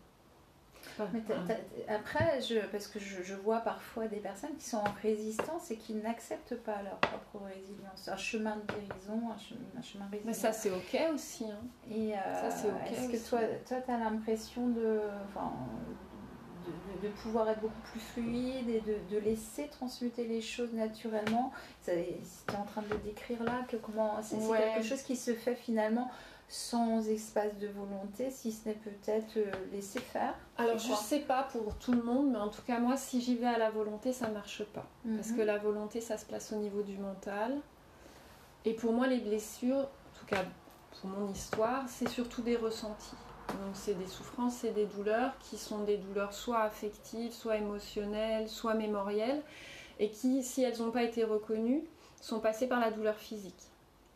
[1.89, 5.95] après, je, parce que je, vois parfois des personnes qui sont en résistance et qui
[5.95, 8.09] n'acceptent pas leur propre résilience.
[8.09, 11.45] Un chemin de guérison, un chemin, un chemin Mais ça, c'est OK aussi.
[11.45, 11.61] Hein.
[11.91, 12.51] Et euh,
[12.91, 15.01] est-ce que toi, toi tu as l'impression de,
[17.03, 21.53] de, pouvoir être beaucoup plus fluide et de, laisser transmuter les choses naturellement?
[21.85, 22.21] Tu es
[22.59, 26.11] en train de le décrire là, que comment c'est quelque chose qui se fait finalement
[26.49, 31.21] sans espace de volonté, si ce n'est peut-être euh, laisser faire Alors je ne sais
[31.21, 33.71] pas pour tout le monde, mais en tout cas moi si j'y vais à la
[33.71, 34.87] volonté, ça ne marche pas.
[35.15, 35.47] Parce que mhm.
[35.47, 37.61] la volonté, ça se place au niveau du mental.
[38.65, 40.45] Et pour moi, les blessures, en tout cas
[41.01, 43.17] pour mon histoire, c'est surtout des ressentis.
[43.49, 48.49] Donc c'est des souffrances et des douleurs qui sont des douleurs soit affectives, soit émotionnelles,
[48.49, 49.43] soit mémorielles,
[49.99, 51.83] et qui, si elles n'ont pas été reconnues,
[52.21, 53.71] sont passées par la douleur physique.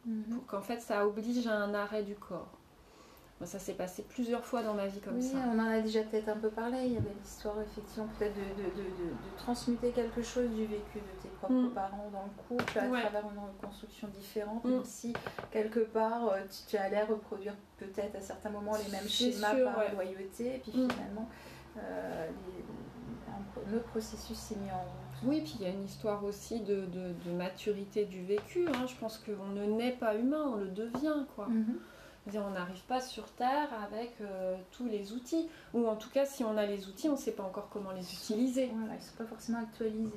[0.07, 0.25] Mhm.
[0.35, 2.49] pour qu'en fait ça oblige à un arrêt du corps.
[3.45, 5.39] Ça s'est passé plusieurs fois dans ma vie comme oui, ça.
[5.53, 6.79] on en a déjà peut-être un peu parlé.
[6.87, 10.65] Il y avait l'histoire, effectivement, peut-être de, de, de, de- de transmuter quelque chose du
[10.65, 11.71] vécu de tes propres Mm.
[11.71, 13.01] parents dans le couple à Ouais.
[13.01, 14.71] travers une reconstruction différente, Mm.
[14.71, 15.13] même si
[15.51, 19.65] quelque part euh, tu, tu allais reproduire peut-être à certains moments les mêmes schémas sûr,
[19.65, 19.93] par ouais.
[19.93, 20.91] loyauté, et puis Mm.
[20.93, 21.29] finalement
[21.79, 25.02] euh, les- un, autre processus s'est mis en route.
[25.25, 28.67] Oui, puis il y a une histoire aussi de, de- de maturité du vécu.
[28.69, 28.87] hein.
[28.87, 31.25] Je pense qu'on ne naît pas humain, on le devient.
[31.37, 31.47] quoi.
[31.49, 31.79] Mhm.
[32.37, 35.49] On n'arrive pas sur Terre avec euh, tous les outils.
[35.75, 37.91] Ou en tout cas, si on a les outils, on ne sait pas encore comment
[37.93, 38.71] les utiliser.
[38.75, 40.11] Voilà, ils ne sont pas forcément actualisés.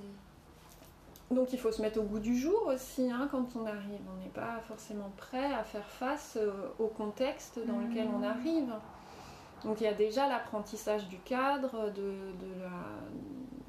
[1.31, 3.99] Donc il faut se mettre au goût du jour aussi hein, quand on arrive.
[4.15, 8.23] On n'est pas forcément prêt à faire face euh, au contexte dans lequel on Mhm.
[8.23, 8.73] arrive.
[9.63, 12.69] Donc il y a déjà l'apprentissage du cadre, de, de la,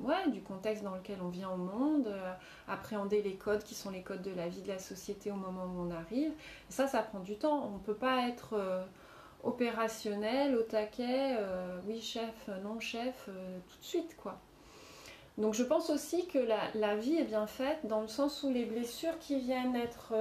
[0.00, 2.32] ouais, du contexte dans lequel on vient au monde, euh,
[2.68, 5.64] appréhender les codes qui sont les codes de la vie de la société au moment
[5.64, 6.32] où on arrive.
[6.68, 7.64] Ça, ça prend du temps.
[7.66, 8.84] On ne peut pas être euh,
[9.42, 14.38] opérationnel, au taquet, euh, oui chef, non chef, tout de suite quoi.
[15.38, 18.64] Donc je pense aussi que la, vie est bien faite dans le sens où les
[18.64, 20.14] blessures qui viennent être,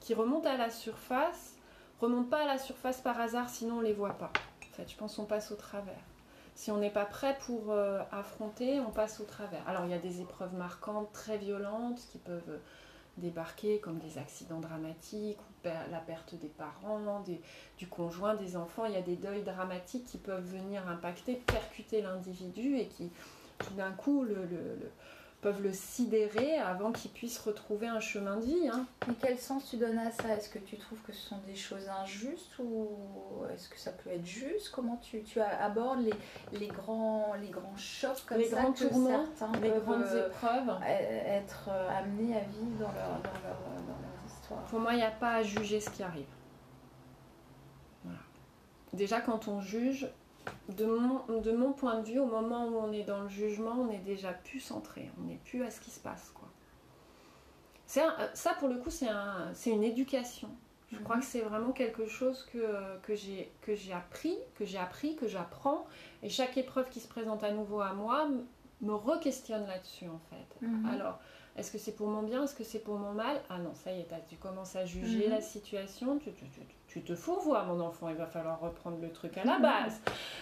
[0.00, 1.56] qui remontent à la surface,
[2.00, 4.32] remontent pas à la surface par hasard, sinon on les voit pas.
[4.78, 6.11] En je pense qu'on passe au travers.
[6.54, 9.66] Si on n'est pas prêt pour euh, affronter, on passe au travers.
[9.68, 12.60] Alors il y a des épreuves marquantes, très violentes, qui peuvent
[13.16, 17.22] débarquer comme des accidents dramatiques ou la perte des parents,
[17.78, 18.84] du conjoint, des enfants.
[18.86, 23.10] Il y a des deuils dramatiques qui peuvent venir impacter, percuter l'individu et qui
[23.58, 24.48] tout d'un coup le-
[25.42, 28.68] peuvent le sidérer avant qu'il puisse retrouver un chemin de vie.
[28.72, 28.86] hein.
[29.10, 30.28] Et quel sens tu donnes à ça?
[30.36, 32.88] Est-ce que tu trouves que ce sont des choses injustes ou
[33.52, 34.70] est-ce que ça peut être juste?
[34.70, 36.14] Comment tu, tu abordes les,
[36.58, 40.28] les, grands, les grands chocs comme Les ça grands que certains Les peuvent grandes euh,
[40.28, 40.70] épreuves.
[40.86, 44.62] être euh, amenés à vivre dans leur, dans leur, dans leur histoire?
[44.66, 46.26] Pour moi, il n'y a pas à juger ce qui arrive.
[48.04, 48.20] Voilà.
[48.92, 50.08] Déjà, quand on juge,
[50.68, 53.72] de mon, de mon point de vue, au moment où on est dans le jugement,
[53.78, 56.30] on est déjà plus centré, on n'est plus à ce qui se passe.
[56.34, 56.48] Quoi.
[57.86, 60.48] C'est un- euh, ça, pour le coup, c'est un, c'est une éducation.
[60.90, 61.22] Je crois Mhm.
[61.22, 65.86] que c'est vraiment quelque chose que, que j'ai appris, que j'ai appris, que j'apprends.
[66.22, 68.28] Et chaque épreuve qui se présente à nouveau à moi
[68.82, 70.66] me re-questionne là-dessus, en fait.
[70.66, 70.86] Mhm.
[70.86, 71.18] Alors,
[71.56, 73.40] est-ce que c'est pour mon bien Est-ce que c'est pour mon mal?
[73.50, 75.32] Ah non, ça y est, tu commences à juger Mhm.
[75.34, 76.18] la situation.
[76.18, 78.08] Tu, tu, tu, tu te fourvoies, mon enfant.
[78.08, 79.62] Il va falloir reprendre le truc à la Mhm.
[79.62, 80.00] base.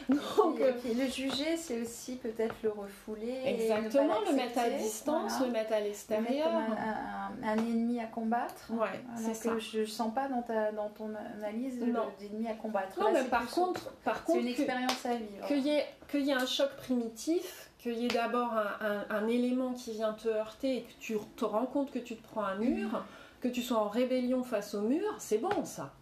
[0.09, 3.40] Donc, Et euh, puis le juger, c'est aussi peut-être le refouler.
[3.44, 5.46] exactement, le mettre à distance, voilà.
[5.46, 6.49] le mettre à l'extérieur.
[6.51, 8.70] comme un, un- un ennemi à combattre.
[8.70, 9.51] Ouais, c'est ça.
[9.51, 12.99] que je ne sens pas dans, ta, dans ton analyse d'ennemi à combattre.
[13.01, 15.46] Non, Là, mais c'est par contre, par c'est contre, une que- expérience à vivre.
[15.46, 19.04] qu'il y, ait- qu'il y ait un choc primitif, qu'il y ait d'abord un, un-
[19.10, 22.22] un élément qui vient te heurter et que tu te rends compte que tu te
[22.22, 23.04] prends un mur,
[23.40, 25.92] que tu sois en rébellion face au mur, c'est bon ça.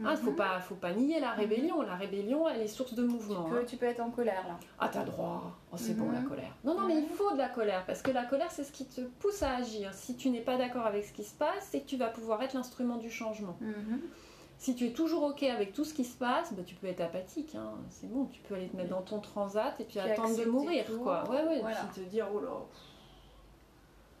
[0.00, 0.16] Il Mhm.
[0.16, 1.82] faut, pas, faut pas nier la rébellion.
[1.82, 3.46] La rébellion, elle est source de mouvement.
[3.46, 3.64] Tu peux, hein.
[3.66, 4.56] tu peux être en colère là.
[4.78, 5.56] Ah, t'as droit.
[5.72, 6.14] Oh, c'est bon Mhm.
[6.14, 6.54] la colère.
[6.62, 8.86] Non, non, mais il faut de la colère parce que la colère, c'est ce qui
[8.86, 9.92] te pousse à agir.
[9.94, 12.40] Si tu n'es pas d'accord avec ce qui se passe, c'est que tu vas pouvoir
[12.44, 13.56] être l'instrument du changement.
[13.60, 14.00] Mhm.
[14.58, 17.00] Si tu es toujours OK avec tout ce qui se passe, bah, tu peux être
[17.00, 17.54] apathique.
[17.54, 17.74] hein.
[17.90, 20.44] C'est bon, tu peux aller te mettre dans ton transat et puis, Puis attendre de
[20.46, 20.84] mourir.
[20.84, 21.22] tout, quoi.
[21.30, 21.76] Ouais, ouais, voilà.
[21.92, 22.50] puis te dire, oh là.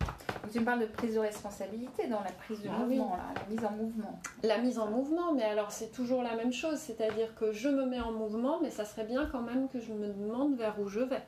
[0.00, 3.34] Donc, tu me parles de prise de responsabilité dans la prise de Ah mouvement, là,
[3.34, 4.18] la mise en mouvement.
[4.44, 6.78] La mise en mouvement, mais alors c'est toujours la même chose.
[6.78, 9.92] C'est-à-dire que je me mets en mouvement, mais ça serait bien quand même que je
[9.92, 11.22] me demande vers où je vais.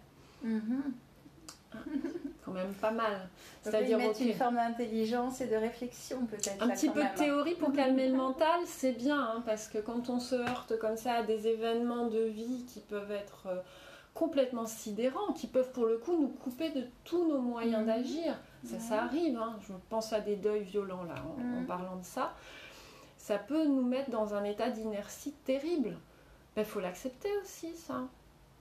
[0.44, 0.94] Mhm.
[2.44, 3.28] Quand même pas mal.
[3.62, 4.20] C'est-à-dire, ils mettent ok.
[4.26, 6.62] une forme d'intelligence et de réflexion peut-être.
[6.62, 7.14] Un là, petit peu de même.
[7.14, 10.96] théorie pour calmer le mental, c'est bien, hein, parce que quand on se heurte comme
[10.96, 13.61] ça à des événements de vie qui peuvent être euh,
[14.14, 17.87] complètement sidérants, qui peuvent pour le coup nous couper de tous nos moyens Mhm.
[17.87, 19.56] d'agir, ça, ça arrive, hein.
[19.68, 21.66] je pense à des deuils violents là, en, en Mhm.
[21.66, 22.35] parlant de ça,
[23.18, 25.96] ça peut nous mettre dans un état d'inertie terrible.
[26.56, 28.02] Il faut l'accepter aussi, ça.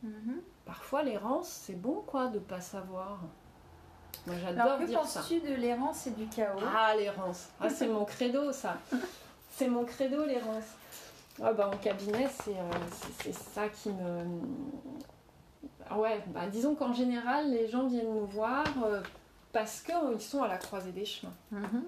[0.03, 0.41] Mhm.
[0.65, 3.19] Parfois, l'errance, c'est bon, quoi, de pas savoir.
[4.25, 5.19] Moi, j'adore que dire ça.
[5.19, 6.59] penses-tu de l'errance et du chaos?
[6.65, 7.49] Ah, l'errance.
[7.59, 8.77] Ah, c'est mon credo, ça.
[9.51, 10.63] C'est mon credo, l'errance.
[11.41, 14.25] Ah, bah, en cabinet, c'est euh, ça qui me.
[15.97, 19.01] Ouais, bah, disons qu'en général, les gens viennent nous voir euh,
[19.51, 21.33] parce qu'ils sont à la croisée des chemins.
[21.51, 21.83] Mhm.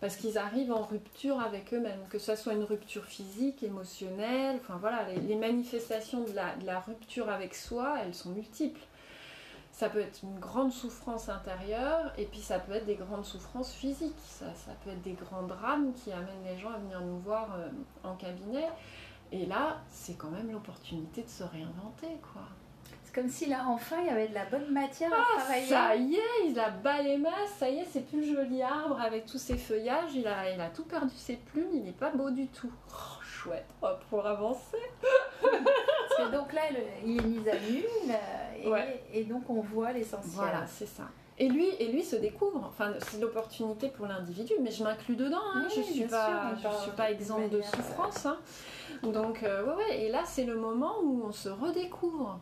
[0.00, 4.76] Parce qu'ils arrivent en rupture avec eux-mêmes, que ce soit une rupture physique, émotionnelle, enfin
[4.76, 8.80] voilà, les, manifestations de la, rupture avec soi, elles sont multiples.
[9.72, 13.72] Ça peut être une grande souffrance intérieure, et puis ça peut être des grandes souffrances
[13.72, 14.14] physiques.
[14.18, 17.48] Ça, ça peut être des grands drames qui amènent les gens à venir nous voir
[17.58, 17.68] euh,
[18.02, 18.68] en cabinet.
[19.32, 22.42] Et là, c'est quand même l'opportunité de se réinventer, quoi.
[23.16, 25.66] Comme si là, enfin, il y avait de la bonne matière à Ah, travailler.
[25.66, 28.60] ça y est, il a bas les masses, ça y est, c'est plus le joli
[28.62, 31.92] arbre avec tous ses feuillages, il a, il a tout perdu ses plumes, il n'est
[31.92, 32.70] pas beau du tout.
[32.90, 33.64] Oh, chouette,
[34.10, 34.76] pouvoir avancer.
[35.40, 38.14] Parce que donc là, le- il est mis à nu, là,
[38.62, 39.02] et, Ouais.
[39.14, 40.32] et donc on voit l'essentiel.
[40.34, 41.04] Voilà, c'est ça.
[41.38, 45.36] Et lui, et lui se découvre, enfin c'est l'opportunité pour l'individu, mais je m'inclus dedans,
[45.54, 48.24] hein, Oui, je oui, suis pas, sûr, je suis pas de exempte de euh, souffrance.
[48.26, 48.38] hein.
[49.02, 52.40] Donc euh, ouais, ouais, et là c'est le moment où on se redécouvre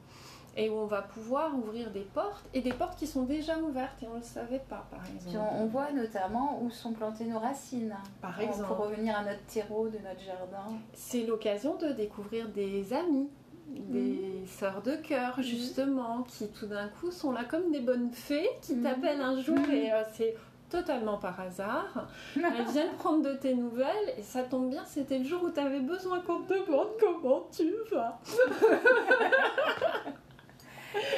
[0.56, 4.02] et où on va pouvoir ouvrir des portes et des portes qui sont déjà ouvertes
[4.02, 5.38] et on ne le savait pas par Puis exemple.
[5.58, 7.96] on, on voit notamment où sont plantées nos racines.
[8.20, 8.68] Par exemple.
[8.68, 10.72] Pour revenir à notre terreau de notre jardin.
[10.92, 13.28] C'est l'occasion de découvrir des amis,
[13.68, 18.48] des sœurs de cœur justement, qui tout d'un coup sont là comme des bonnes fées
[18.62, 18.82] qui Mhm.
[18.82, 20.36] t'appellent un jour et euh, c'est
[20.70, 22.08] totalement par hasard.
[22.36, 25.58] Elles viennent prendre de tes nouvelles et ça tombe bien, c'était le jour où tu
[25.60, 28.18] avais besoin qu'on te demande comment tu vas.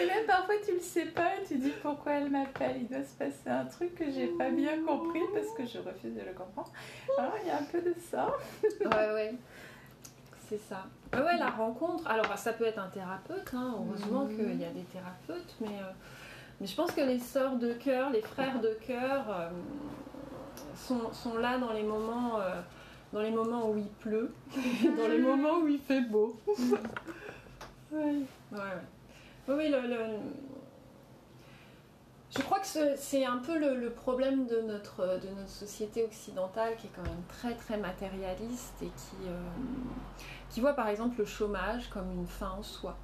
[0.01, 2.77] Et même parfois tu le sais pas, tu dis pourquoi elle m'appelle.
[2.81, 6.15] Il doit se passer un truc que j'ai pas bien compris parce que je refuse
[6.15, 6.73] de le comprendre.
[7.19, 8.33] Alors il y a un peu de ça.
[8.81, 9.35] Ouais, ouais.
[10.49, 10.87] C'est ça.
[11.13, 12.07] Ouais, ouais, la rencontre.
[12.09, 14.37] Alors, ça peut être un thérapeute, hein, heureusement Mhm.
[14.37, 15.91] qu'il y a des thérapeutes, mais, euh,
[16.61, 19.49] mais je pense que les sœurs de cœur, les frères de cœur euh,
[20.77, 22.41] sont, sont là dans les moments.
[22.41, 22.61] euh,
[23.13, 24.33] dans les moments où il pleut,
[24.97, 26.39] dans les moments où il fait beau.
[26.49, 26.79] ouais.
[27.93, 28.59] Ouais, ouais.
[29.49, 29.75] Oui, oui,
[32.37, 36.77] Je crois que ce- c'est un peu le, problème de notre, de notre société occidentale
[36.77, 39.41] qui est quand même très très matérialiste et qui, euh,
[40.51, 42.97] qui voit par exemple le chômage comme une fin en soi.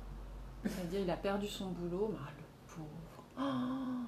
[0.64, 3.24] C'est-à-dire il a perdu son boulot, ah, le pauvre.
[3.38, 4.04] Oh,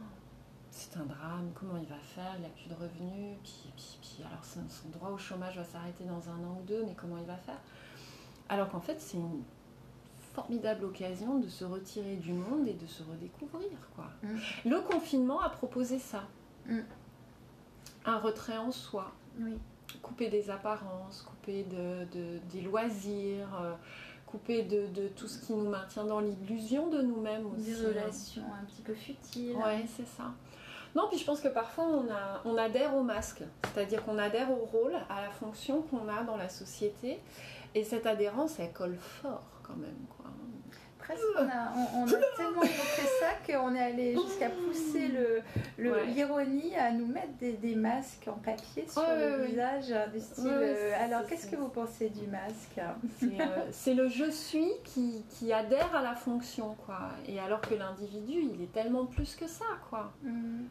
[0.70, 2.34] c'est un drame, comment il va faire?
[2.36, 6.28] Il n'a plus de revenus, puis alors son, son droit au chômage va s'arrêter dans
[6.28, 7.60] un an ou deux, mais comment il va faire?
[8.48, 9.42] Alors qu'en fait c'est une
[10.34, 13.70] formidable occasion de se retirer du monde et de se redécouvrir.
[13.94, 14.06] Quoi.
[14.22, 14.68] Mm.
[14.70, 16.24] Le confinement a proposé ça.
[16.66, 16.80] Mm.
[18.06, 19.56] Un retrait en soi, Oui.
[20.02, 23.72] couper des apparences, couper de, de- des loisirs, euh,
[24.26, 27.64] couper de, de tout ce qui nous maintient dans l'illusion de nous-mêmes aussi.
[27.64, 27.88] Des hein.
[27.88, 29.56] relations un petit peu futiles.
[29.56, 30.32] Ouais, c'est ça.
[30.96, 33.42] Non, puis je pense que parfois on, a, on adhère au masque,
[33.72, 37.18] c'est-à-dire qu'on adhère au rôle, à la fonction qu'on a dans la société,
[37.74, 39.96] et cette adhérence, elle colle fort quand même.
[40.16, 40.23] Quoi.
[41.04, 45.42] Presque, on a, on, on a tellement montré ça qu'on est allé jusqu'à pousser le-
[45.76, 46.06] le- Ouais.
[46.06, 50.44] l'ironie à nous mettre des, des masques en papier sur Ouais, le visage, du style.
[50.46, 52.80] Ouais, ouais, euh, alors, qu'est-ce que vous pensez du masque?
[53.20, 57.10] C'est euh, c'est le je suis qui, qui adhère à la fonction, quoi.
[57.28, 60.12] Et alors que l'individu, il est tellement plus que ça, quoi.
[60.22, 60.62] Mm.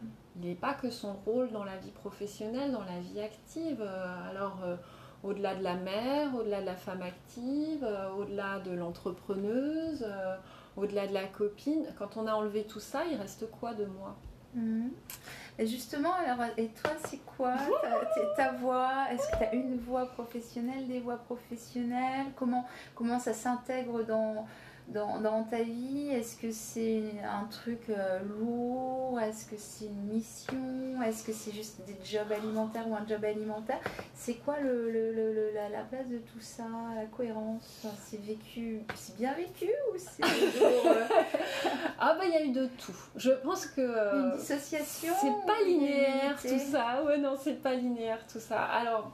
[0.41, 3.81] Il n'est pas que son rôle dans la vie professionnelle, dans la vie active.
[3.81, 4.75] Euh, Alors, euh,
[5.23, 10.35] au-delà de la mère, au-delà de la femme active, euh, au-delà de l'entrepreneuse, euh,
[10.75, 14.15] au-delà de la copine, quand on a enlevé tout ça, il reste quoi de moi?
[14.53, 14.91] Mhm.
[15.59, 17.55] Justement, alors, et toi, c'est quoi?
[18.35, 19.05] Ta voix?
[19.11, 22.27] Est-ce que tu as une voix professionnelle, des voix professionnelles?
[22.35, 24.47] Comment, comment ça s'intègre dans,
[24.87, 29.19] dans, dans ta vie Est-ce que c'est un truc euh, lourd?
[29.19, 31.01] Est-ce que c'est une mission?
[31.05, 33.79] Est-ce que c'est juste des jobs alimentaires ou un job alimentaire?
[34.13, 36.65] C'est quoi le, le- le- le- la, la place de tout ça
[36.95, 37.85] La cohérence?
[38.05, 40.23] C'est vécu C'est bien vécu ou c'est
[40.61, 41.05] euh,
[41.99, 42.95] Ah bah il y a eu de tout.
[43.15, 43.81] Je pense que...
[43.81, 47.03] euh, une dissociation C'est pas linéaire tout ça.
[47.03, 48.61] Ouais, non, c'est pas linéaire tout ça.
[48.63, 49.11] Alors,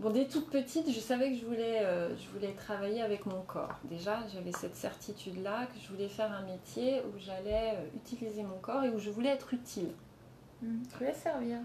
[0.00, 3.42] bon, dès toute petite, je savais que je voulais, euh, je voulais travailler avec mon
[3.42, 3.78] corps.
[3.84, 8.58] Déjà, j'avais cette certitude-là que je voulais faire un métier où j'allais euh, utiliser mon
[8.58, 9.90] corps et où je voulais être utile.
[10.62, 11.58] Mm, Tu voulais servir.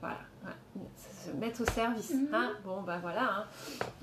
[0.00, 0.52] Voilà, ouais.
[0.96, 2.12] se mettre au service.
[2.14, 2.28] Mhm.
[2.32, 2.52] hein.
[2.64, 3.22] Bon, bah voilà.
[3.40, 3.44] hein.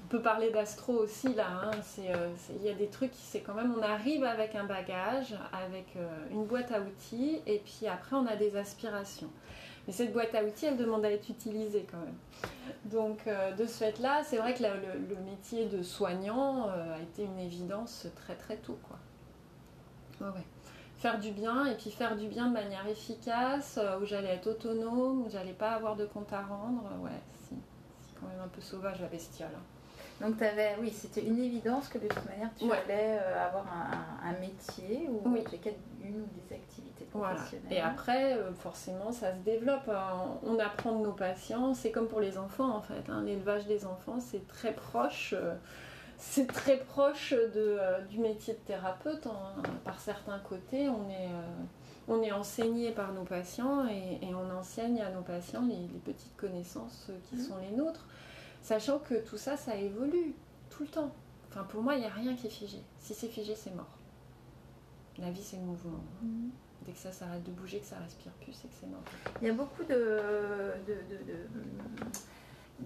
[0.04, 1.48] On peut parler d'astro aussi là.
[1.64, 1.72] hein.
[2.00, 3.74] Euh, Il y a des trucs c'est quand même.
[3.78, 5.96] On arrive avec un bagage, avec
[6.30, 9.30] une boîte à outils, et puis après on a des aspirations.
[9.88, 12.16] Mais cette boîte à outils, elle demande à être utilisée quand même.
[12.86, 16.96] Donc euh, de ce fait-là, c'est vrai que la- le, le métier de soignant euh,
[16.96, 18.98] a été une évidence très très tôt, quoi.
[20.22, 20.44] Ouais, ouais
[20.98, 24.48] faire du bien et puis faire du bien de manière efficace, euh, où j'allais être
[24.48, 26.84] autonome, où j'allais pas avoir de compte à rendre.
[27.02, 27.10] Ouais.
[27.50, 27.56] C'est
[28.22, 29.50] quand même un peu sauvage la bestiole.
[29.54, 30.26] hein.
[30.26, 32.78] Donc avais, oui, c'était une évidence que de toute manière tu Ouais.
[32.86, 33.66] allais euh, avoir
[34.24, 35.44] un, métier ou Oui.
[36.02, 37.40] une ou des activités Voilà.
[37.70, 39.88] Et après, euh, forcément, ça se développe.
[39.90, 40.38] hein.
[40.44, 41.74] On apprend de nos patients.
[41.74, 43.10] C'est comme pour les enfants, en fait.
[43.10, 43.22] hein.
[43.24, 45.34] L'élevage des enfants, c'est très proche.
[45.38, 45.56] euh,
[46.18, 49.28] c'est très proche de, euh, du métier de thérapeute.
[49.28, 49.62] hein.
[49.84, 51.30] Par certains côtés, on est,
[52.08, 56.00] on est enseigné par nos patients et, et on enseigne à nos patients les, les
[56.04, 57.42] petites connaissances qui Mhm.
[57.42, 58.06] sont les nôtres,
[58.62, 60.34] sachant que tout ça, ça évolue
[60.70, 61.12] tout le temps.
[61.50, 62.80] Enfin, pour moi, il n'y a rien qui est figé.
[63.00, 63.86] Si c'est figé, c'est mort.
[65.20, 66.00] La vie, c'est le mouvement.
[66.22, 66.50] Mhm.
[66.86, 69.04] Dès que ça s'arrête de bouger, que ça respire plus, c'est que c'est mort.
[69.42, 69.96] Il y a beaucoup de,
[70.88, 71.48] de- de- de-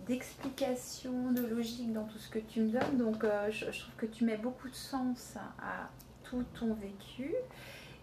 [0.07, 2.97] d'explications, de, logique dans tout ce que tu me donnes.
[2.97, 5.89] Donc, euh, je, je trouve que tu mets beaucoup de sens à
[6.23, 7.33] tout ton vécu.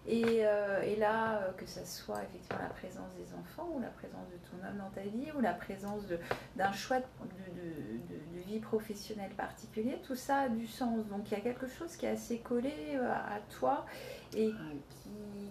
[0.07, 3.87] Et, euh, et là, euh, que ce soit effectivement la présence des enfants ou la
[3.87, 6.19] présence de ton homme dans ta vie ou la présence de-
[6.55, 11.07] d'un choix de, de- de- de vie professionnelle particulier, tout ça a du sens.
[11.07, 13.87] Donc il y a quelque chose qui est assez collé euh, à toi
[14.35, 15.09] et qui,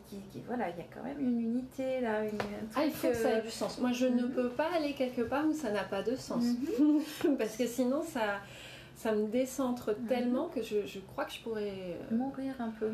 [0.09, 2.25] qui- qui- voilà, il y a quand même une unité là.
[2.25, 3.79] Une, un Ah, il faut que ça euh, ait du sens.
[3.79, 4.31] Moi, je ne Mhm.
[4.33, 6.45] peux pas aller quelque part où ça n'a pas de sens.
[6.79, 7.01] mhm.
[7.39, 8.41] Parce que sinon, ça,
[8.97, 10.07] ça me décentre Mhm.
[10.07, 11.73] tellement que je, je crois que je pourrais
[12.11, 12.91] euh, Mourir un peu.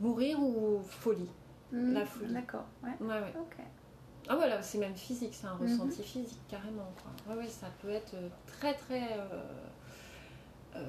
[0.00, 1.30] mourir ou folie.
[1.72, 2.32] La folie.
[2.32, 2.90] D'accord, ouais.
[3.00, 3.34] Ouais, ouais.
[3.40, 3.56] Ok.
[4.28, 6.90] Ah voilà, c'est même physique, c'est un ressenti physique carrément.
[7.26, 7.34] Quoi.
[7.34, 9.02] Ouais, ouais, ça peut être euh, très très.
[9.02, 9.42] euh,
[10.76, 10.80] euh,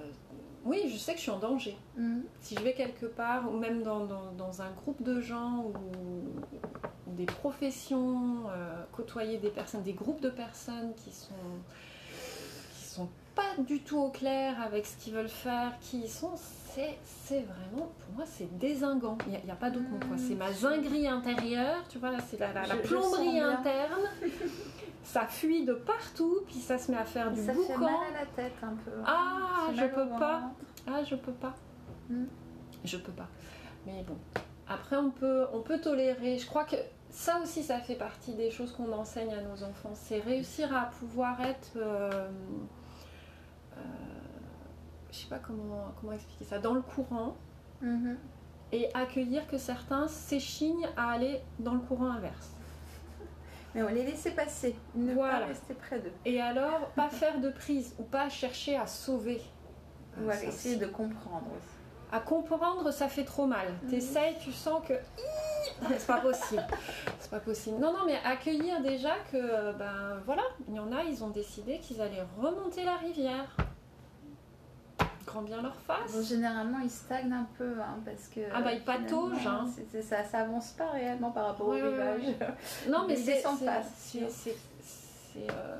[0.65, 1.77] oui, je sais que je suis en danger.
[1.97, 2.23] Mhm.
[2.41, 5.71] Si je vais quelque part, ou même dans, dans- dans un groupe de gens ou,
[7.15, 11.33] des professions, euh, côtoyer des personnes, des groupes de personnes qui sont
[12.77, 16.31] qui sont pas du tout au clair avec ce qu'ils veulent faire, qui sont,
[17.03, 19.17] c'est vraiment, pour moi, c'est désinguant.
[19.27, 19.99] Il n'y a, pas d'autre mot.
[20.07, 20.17] quoi.
[20.17, 22.47] C'est ma zinguerie intérieure, tu vois, là, c'est la,
[22.77, 24.01] plomberie interne.
[25.03, 27.79] ça fuit de partout, puis ça se met à faire du Ça fait boucan.
[27.79, 28.91] mal à la tête un peu.
[28.99, 29.03] hein.
[29.05, 30.41] Ah, Ça fait je peux pas.
[30.87, 31.55] Ah, je peux pas.
[32.83, 33.27] Je peux pas.
[33.85, 34.17] Mais bon.
[34.67, 36.37] Après, on peut, on peut tolérer.
[36.37, 36.75] Je crois que
[37.09, 39.91] ça aussi, ça fait partie des choses qu'on enseigne à nos enfants.
[39.93, 41.71] C'est réussir à pouvoir être.
[41.77, 42.27] euh,
[43.77, 43.81] euh,
[45.15, 46.59] je sais pas comment, comment expliquer ça.
[46.59, 47.35] Dans le courant
[47.81, 48.17] Mhm.
[48.71, 52.51] et accueillir que certains s'échignent à aller dans le courant inverse.
[53.73, 55.39] Mais on les laisser passer, ne Voilà.
[55.41, 56.11] pas rester près d'eux.
[56.23, 59.41] Et alors, pas faire de prise ou pas chercher à sauver.
[60.21, 61.75] Ou à Ça essayer de comprendre aussi.
[62.11, 63.67] À comprendre, ça fait trop mal.
[63.83, 63.89] Mhm.
[63.89, 64.93] T'essayes, tu sens que
[65.97, 66.63] c'est pas possible.
[67.19, 67.77] C'est pas possible.
[67.79, 71.79] Non, non, mais accueillir déjà que, ben voilà, il y en a, ils ont décidé
[71.79, 73.53] qu'ils allaient remonter la rivière.
[75.25, 76.13] Grand bien leur face.
[76.13, 78.41] Bon, généralement, ils stagnent un peu, hein, parce que.
[78.53, 79.65] Ah bah, ils pataugent, hein.
[80.01, 82.21] ça, ça avance pas réellement par rapport au rivage.
[82.89, 83.41] Non, mais c'est
[83.97, 85.79] c'est- c'est, euh,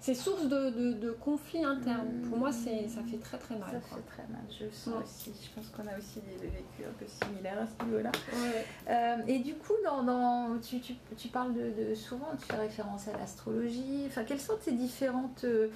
[0.00, 2.20] c'est source de, de, de conflits internes.
[2.28, 3.70] Pour moi, c'est ça fait très très mal.
[3.70, 3.96] Ça quoi.
[3.98, 5.02] fait très mal, je le sens Ouais.
[5.02, 5.32] aussi.
[5.42, 8.12] Je pense qu'on a aussi des vécus un peu similaires à ce niveau-là.
[8.34, 8.66] Ouais.
[8.90, 12.56] Euh, et du coup, dans, dans- tu, tu, tu parles de, de- souvent, tu fais
[12.60, 14.04] référence à l'astrologie.
[14.06, 15.68] Enfin, quelles sont ces différentes euh,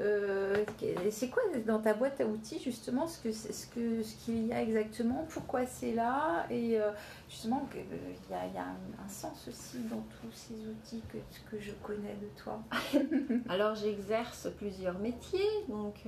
[0.00, 0.64] euh,
[1.10, 3.66] c'est quoi dans ta boîte à outils justement ce que ce
[4.24, 6.90] qu'il y a exactement Pourquoi c'est là Et euh,
[7.28, 11.02] justement, euh, il y a, un, sens aussi dans tous ces outils
[11.50, 12.62] que, je connais de toi.
[13.48, 16.04] Alors j'exerce plusieurs métiers, donc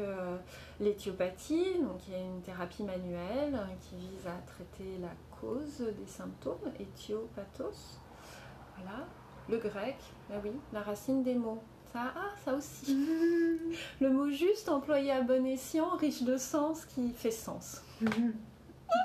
[0.80, 5.78] l'éthiopathie, donc il y a une thérapie manuelle euh, qui vise à traiter la cause
[5.80, 7.98] des symptômes, éthiopathos,
[8.76, 9.06] voilà.
[9.48, 9.96] Le grec,
[10.30, 11.62] ah oui, la racine des mots.
[11.92, 12.96] Ça, ah, ça aussi.
[14.00, 17.82] Le mot juste employé à bon escient, riche de sens, qui fait sens.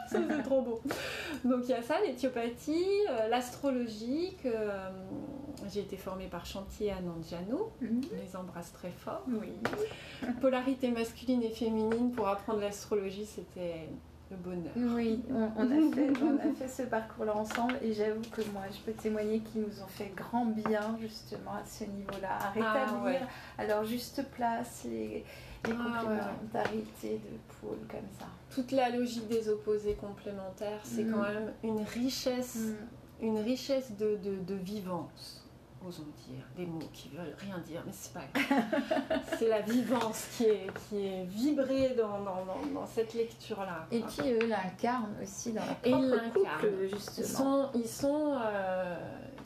[0.09, 0.81] Ça, c'est trop beau.
[1.45, 4.89] Donc il y a ça, l'éthiopathie, euh, l'astrologie, que euh,
[5.71, 8.01] j'ai été formée par Chantier à Nandiano, Mhm.
[8.11, 9.23] on les embrasse très fort.
[9.29, 9.47] Oui.
[10.41, 13.87] Polarité masculine et féminine pour apprendre l'astrologie, c'était
[14.31, 14.71] le bonheur.
[14.95, 18.63] Oui, on, on a fait, on a fait ce parcours-là ensemble et j'avoue que moi,
[18.71, 23.03] je peux témoigner qu'ils nous ont fait grand bien justement à ce niveau-là, à rétablir
[23.03, 23.21] ouais.
[23.57, 25.23] à leur juste place les,
[25.65, 26.17] les Ah, ouais.
[26.51, 28.25] complémentarités de pôles comme ça.
[28.53, 31.11] Toute la logique des opposés complémentaires, c'est Mm.
[31.13, 32.55] quand même une richesse,
[33.21, 33.25] Mm.
[33.25, 35.43] une richesse de, de, de vivance.
[35.85, 38.63] Osons dire des mots qui veulent rien dire, mais c'est pas grave.
[39.37, 43.87] c'est la vivance qui est, qui est vibrée dans, dans, dans, dans cette lecture-là.
[43.91, 46.31] Et puis eux l'incarnent aussi dans leur Et l'incarnent.
[46.33, 47.27] couple Ils justement.
[47.27, 48.95] sont, ils sont, euh,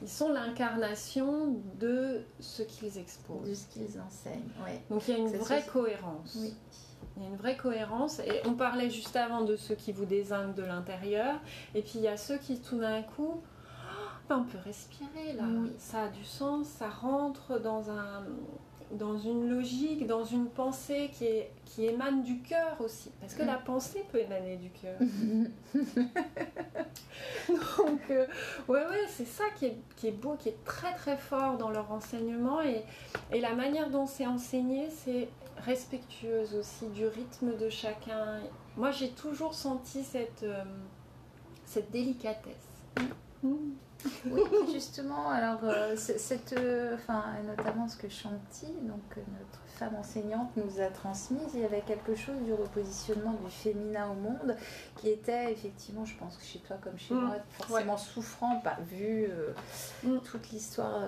[0.02, 3.48] ils sont l'incarnation de ce qu'ils exposent.
[3.50, 4.72] De ce qu'ils enseignent, oui.
[4.90, 6.36] Donc il y a une vraie cohérence.
[6.40, 6.56] Oui.
[7.18, 8.20] Il y a une vraie cohérence.
[8.20, 11.36] Et on parlait juste avant de ceux qui vous désinguent de l'intérieur.
[11.76, 13.42] Et puis il y a ceux qui tout d'un coup,
[14.38, 15.44] on peut respirer là.
[15.48, 15.72] Oui.
[15.78, 18.24] Ça a du sens, ça rentre dans, un,
[18.92, 23.12] dans une logique, dans une pensée qui, est, qui émane du cœur aussi.
[23.20, 23.48] Parce que Mm.
[23.48, 24.98] la pensée peut émaner du cœur.
[27.78, 28.26] Donc, euh,
[28.68, 31.70] ouais, ouais, c'est ça qui est, qui est beau, qui est très très fort dans
[31.70, 32.62] leur enseignement.
[32.62, 32.84] Et,
[33.32, 35.28] et la manière dont c'est enseigné, c'est
[35.58, 38.40] respectueuse aussi du rythme de chacun.
[38.78, 40.64] Moi, j'ai toujours senti cette, euh,
[41.66, 42.68] cette délicatesse.
[43.44, 43.56] Mm.
[44.30, 44.42] Oui,
[44.74, 46.96] justement, alors, euh, cette, euh,
[47.46, 51.82] notamment ce que Chanty, donc euh, notre femme enseignante, nous a transmis, il y avait
[51.82, 54.56] quelque chose du repositionnement du féminin au monde
[54.98, 57.20] qui était effectivement, je pense que chez toi comme chez Mm.
[57.26, 59.54] moi, forcément souffrant, pas vu euh,
[60.04, 60.20] Mm.
[60.20, 61.02] toute l'histoire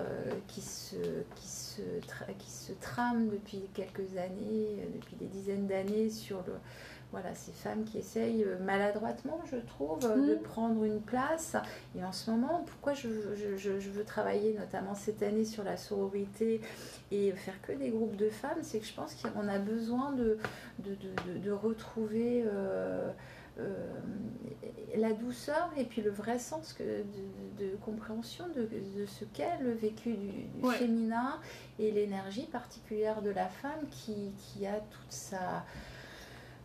[0.48, 0.96] qui, se,
[1.36, 1.82] qui, se
[2.38, 6.54] qui se trame depuis quelques années, depuis des dizaines d'années sur le.
[7.14, 10.42] Voilà, ces femmes qui essayent euh, maladroitement, je trouve, euh, de Mm.
[10.42, 11.54] prendre une place.
[11.96, 15.62] Et en ce moment, pourquoi je, je- je- je veux travailler notamment cette année sur
[15.62, 16.60] la sororité
[17.12, 20.38] et faire que des groupes de femmes, c'est que je pense qu'on a besoin de,
[20.80, 23.12] de, de- de- de retrouver euh,
[23.60, 23.86] euh,
[24.96, 29.58] la douceur et puis le vrai sens que de, de compréhension de, de ce qu'est
[29.60, 30.26] le vécu du,
[30.58, 30.74] du Ouais.
[30.74, 31.38] féminin
[31.78, 35.64] et l'énergie particulière de la femme qui, qui a toute sa...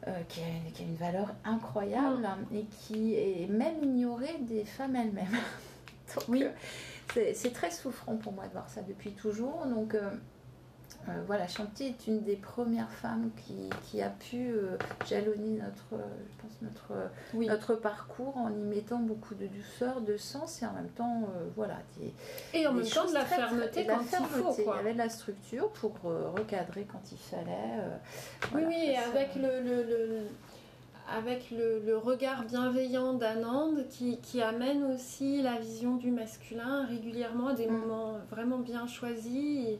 [0.07, 4.95] euh, qui, a, qui a une valeur incroyable et qui est même ignorée des femmes
[4.95, 5.27] elles-mêmes.
[6.27, 6.43] Oui.
[6.43, 6.49] euh,
[7.13, 9.65] c'est- c'est très souffrant pour moi de voir ça depuis toujours.
[9.67, 9.93] Donc
[11.07, 14.77] euh, voilà, Chanty est une des premières femmes qui, qui a pu euh,
[15.07, 16.91] jalonner notre, euh, je pense notre,
[17.33, 17.47] Oui.
[17.47, 21.23] notre parcours en y mettant beaucoup de douceur, de sens et en même temps,
[21.55, 22.13] voilà, des,
[22.59, 24.53] Et en des même temps de la très, fermeté la quand il faut.
[24.63, 24.75] Quoi.
[24.75, 27.79] Il y avait de la structure pour recadrer quand il fallait.
[28.53, 30.21] Oui, oui, avec le, le- le-
[31.17, 37.47] avec le, le regard bienveillant d'Anand qui, qui amène aussi la vision du masculin régulièrement
[37.47, 37.71] à des Mm.
[37.77, 39.67] moments vraiment bien choisis.
[39.69, 39.79] Et-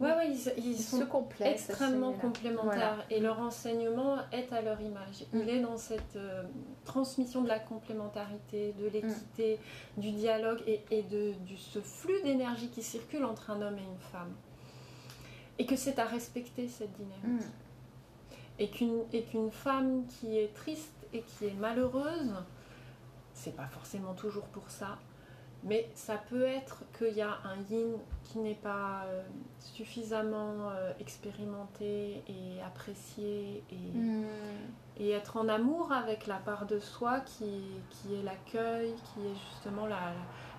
[0.00, 1.06] Ouais, ouais, ils, ils Ils se sont
[1.40, 2.64] extrêmement complémentaires
[2.96, 3.04] Voilà.
[3.10, 5.24] et leur enseignement est à leur image.
[5.34, 5.48] Il Mm.
[5.48, 6.42] est dans cette euh,
[6.84, 9.58] transmission de la complémentarité, de l'équité,
[9.98, 13.98] du dialogue et, et de ce flux d'énergie qui circule entre un homme et une
[14.12, 14.32] femme.
[15.58, 17.44] Et que c'est à respecter cette dynamique.
[17.44, 18.60] Mm.
[18.60, 22.34] Et qu'une et qu'une femme qui est triste et qui est malheureuse,
[23.34, 24.98] c'est pas forcément toujours pour ça,
[25.64, 27.92] mais ça peut être qu'il y a un yin
[28.24, 29.22] qui n'est pas euh,
[29.58, 34.24] suffisamment euh, expérimenté et apprécié et, Mm.
[34.98, 39.34] et être en amour avec la part de soi qui, qui est l'accueil, qui est
[39.50, 40.12] justement la,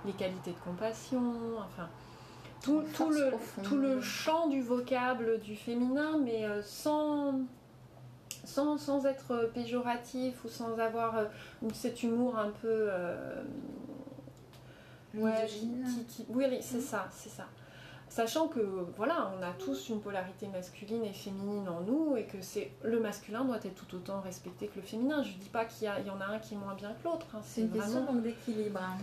[0.06, 1.88] les qualités de compassion, enfin
[2.62, 3.66] tout, le, profonde.
[3.66, 7.40] tout le champ du vocable du féminin, mais euh, sans,
[8.44, 11.16] sans, sans être péjoratif ou sans avoir
[11.74, 12.90] cet humour un peu...
[15.16, 15.86] ouais, Misogyne.
[15.86, 16.82] qui- qui- oui, oui, c'est Mm.
[16.82, 17.46] ça, c'est ça.
[18.10, 18.60] Sachant que
[18.98, 23.00] voilà, on a tous une polarité masculine et féminine en nous et que c'est le
[23.00, 25.24] masculin doit être tout autant respecté que le féminin.
[25.24, 27.28] Je dis pas qu'il y, en a un qui est moins bien que l'autre.
[27.34, 28.82] hein, C'est une question vraiment- d'équilibre.
[28.84, 28.98] hein.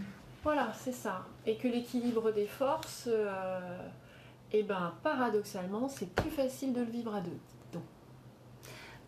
[0.45, 1.23] Voilà, c'est ça.
[1.47, 3.61] Et que l'équilibre des forces, euh,
[4.53, 7.39] eh ben paradoxalement, c'est plus facile de le vivre à deux.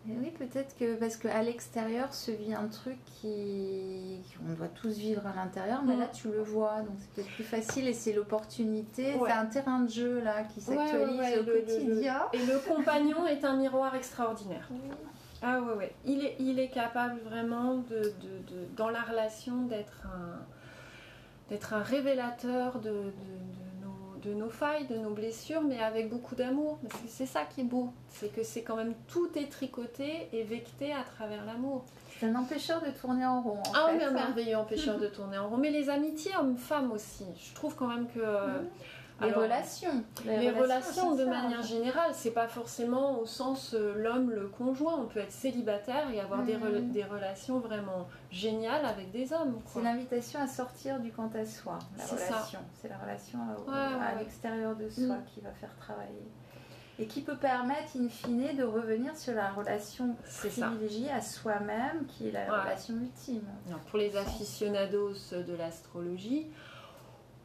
[0.05, 4.97] Mais oui, peut-être que parce qu'à l'extérieur se vit un truc qui qu'on doit tous
[4.97, 5.99] vivre à l'intérieur, mais Mm.
[5.99, 9.13] là tu le vois, donc c'est peut-être plus facile et c'est l'opportunité.
[9.15, 9.29] Ouais.
[9.29, 12.21] C'est un terrain de jeu là qui ouais, s'actualise ouais, au le- le- quotidien.
[12.33, 14.67] Et le compagnon est un miroir extraordinaire.
[15.43, 15.95] Ah ouais, ouais.
[16.05, 20.39] Il est, il est capable vraiment de, de- de- dans la relation d'être un,
[21.49, 23.13] d'être un révélateur de, de-
[24.23, 26.79] de nos, failles, de nos blessures, mais avec beaucoup d'amour.
[26.81, 27.91] Parce que c'est ça qui est beau.
[28.09, 31.85] C'est que c'est quand même tout est tricoté et vecté à travers l'amour.
[32.19, 33.59] C'est un empêcheur de tourner en rond.
[33.59, 34.11] En Ah oui, un hein.
[34.11, 35.57] merveilleux empêcheur de tourner en rond.
[35.57, 37.25] Mais les amitiés hommes-femmes aussi.
[37.35, 38.19] Je trouve quand même que...
[39.21, 40.03] Les alors, relations.
[40.25, 41.67] les relations, de manière large.
[41.67, 44.95] générale, c'est pas forcément au sens euh, l'homme, le conjoint.
[44.99, 49.59] On peut être célibataire et avoir des, des relations vraiment géniales avec des hommes.
[49.67, 52.35] C'est l'invitation à sortir du quant à soi, la C'est ça.
[52.37, 52.59] relation.
[52.81, 54.19] C'est la relation à, Ouais, ouais, à ouais.
[54.19, 55.23] l'extérieur de soi Mm.
[55.33, 56.27] qui va faire travailler.
[56.99, 60.67] Et qui peut permettre, in fine, de revenir sur la relation C'est ça.
[60.67, 62.59] privilégiée à soi-même, qui est la Ouais.
[62.63, 63.41] relation ultime.
[63.67, 66.47] Alors, pour les aficionados de l'astrologie,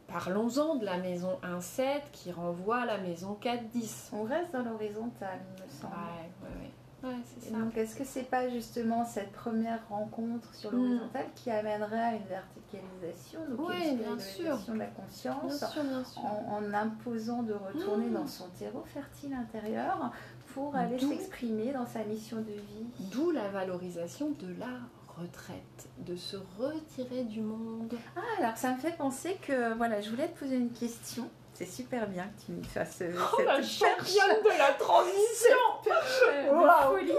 [0.09, 1.83] parlons-en de la maison 1-7
[2.13, 4.11] qui renvoie à la maison 4-10.
[4.13, 5.93] On reste dans l'horizontale, il me semble.
[5.95, 6.71] ouais, ouais.
[7.05, 7.57] Ouais, c'est ça.
[7.59, 10.77] donc, est-ce que c'est pas justement cette première rencontre sur Mm.
[10.77, 15.83] l'horizontale qui amènerait à une verticalisation, donc Oui, une bien de la Bien conscience, sûr,
[15.85, 16.23] bien sûr.
[16.25, 18.15] en, en imposant de retourner Mm.
[18.15, 20.11] dans son terreau fertile intérieur
[20.55, 22.87] pour aller s'exprimer dans sa mission de vie.
[23.13, 24.67] D'où la valorisation de la
[25.19, 27.95] retraite, de se retirer du monde.
[28.17, 31.31] Ah, alors ça me fait penser que voilà, je voulais te poser une question.
[31.59, 33.79] C'est super bien que tu me fasses euh, Oh, cette la perche.
[33.79, 35.57] championne de la transition
[36.29, 36.99] Euh, de Waouh.
[36.99, 37.13] folie.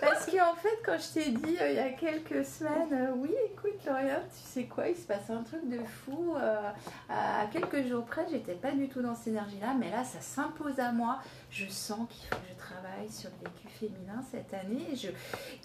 [0.00, 3.30] Parce qu'en fait, quand je t'ai dit euh, il y a quelques semaines, euh, oui,
[3.46, 6.34] écoute, Lauriane, tu sais quoi, il se passe un truc de fou.
[6.36, 6.68] euh,
[7.08, 10.78] à quelques jours près, j'étais pas du tout dans cette énergie-là, mais là, ça s'impose
[10.80, 11.18] à moi.
[11.50, 14.86] Je sens qu'il faut que je travaille sur le vécu féminin cette année.
[14.92, 15.08] Et Je...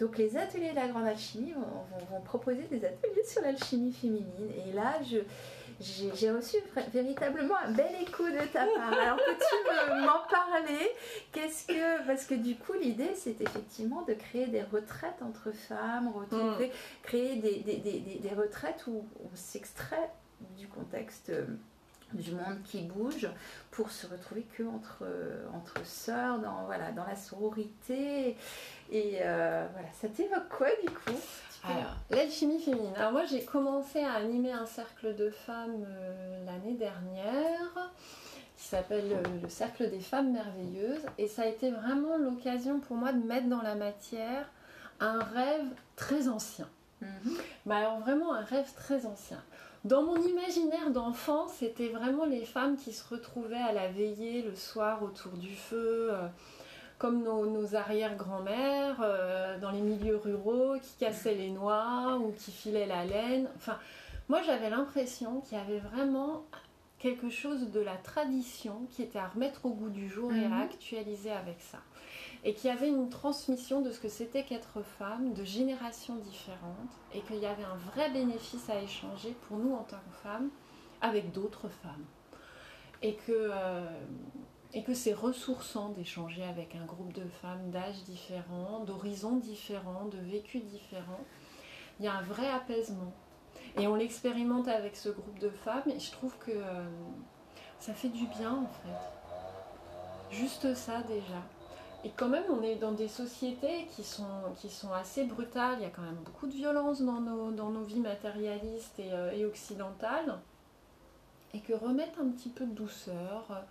[0.03, 3.91] Donc, les ateliers de la grande alchimie vont, vont- vont proposer des ateliers sur l'alchimie
[3.93, 4.49] féminine.
[4.67, 5.17] Et là, je.
[6.15, 6.55] J'ai reçu
[6.93, 8.93] véritablement un bel écho de ta part.
[8.93, 10.89] Alors peux-tu me- m'en parler?
[11.33, 16.09] Qu'est-ce que parce que du coup l'idée c'est effectivement de créer des retraites entre femmes,
[16.13, 16.71] retrouver,
[17.01, 20.09] créer des, des, des, retraites où on s'extrait
[20.57, 21.45] du contexte euh,
[22.13, 23.27] du monde qui bouge
[23.71, 28.37] pour se retrouver que entre euh, entre sœurs dans voilà dans la sororité.
[28.91, 29.87] Et euh, voilà.
[29.99, 31.19] Ça t'évoque quoi du coup?
[31.63, 32.93] Alors, l'alchimie féminine.
[32.97, 37.91] Alors moi, j'ai commencé à animer un cercle de femmes euh, l'année dernière
[38.57, 41.05] qui s'appelle euh, le Cercle des femmes merveilleuses.
[41.17, 44.49] Et ça a été vraiment l'occasion pour moi de mettre dans la matière
[44.99, 46.69] un rêve très ancien.
[47.01, 47.37] Mhm.
[47.65, 49.41] Mais alors vraiment un rêve très ancien.
[49.83, 54.55] Dans mon imaginaire d'enfant, c'était vraiment les femmes qui se retrouvaient à la veillée le
[54.55, 56.27] soir autour du feu, euh,
[57.03, 62.49] comme nos, nos arrière-grand-mères, euh, dans les milieux ruraux, qui cassaient les noix ou qui
[62.49, 63.49] filaient la laine.
[63.57, 63.77] Enfin,
[64.29, 66.45] moi j'avais l'impression qu'il y avait vraiment
[66.99, 70.53] quelque chose de la tradition qui était à remettre au goût du jour et Mhm.
[70.53, 71.79] à actualiser avec ça.
[72.45, 76.93] Et qu'il y avait une transmission de ce que c'était qu'être femme, de générations différentes,
[77.13, 80.49] et qu'il y avait un vrai bénéfice à échanger pour nous en tant que femmes
[81.01, 82.05] avec d'autres femmes.
[83.01, 83.83] Et que, euh,
[84.73, 90.17] et que c'est ressourçant d'échanger avec un groupe de femmes d'âges différents, d'horizons différents, de
[90.17, 91.23] vécus différents.
[91.99, 93.13] Il y a un vrai apaisement.
[93.77, 96.85] Et on l'expérimente avec ce groupe de femmes, et je trouve que euh,
[97.79, 100.35] ça fait du bien en fait.
[100.35, 101.41] Juste ça déjà.
[102.03, 105.77] Et quand même, on est dans des sociétés qui sont, qui sont assez brutales.
[105.79, 109.13] Il y a quand même beaucoup de violence dans nos, dans nos vies matérialistes et,
[109.13, 110.39] euh, et occidentales.
[111.53, 113.63] Et que remettre un petit peu de douceur,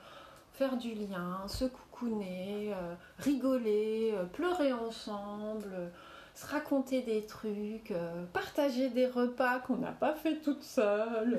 [0.53, 5.89] faire du lien, se coucouner, euh, rigoler, euh, pleurer ensemble, euh,
[6.35, 7.93] se raconter des trucs,
[8.33, 11.39] partager des repas qu'on n'a pas fait toute seule.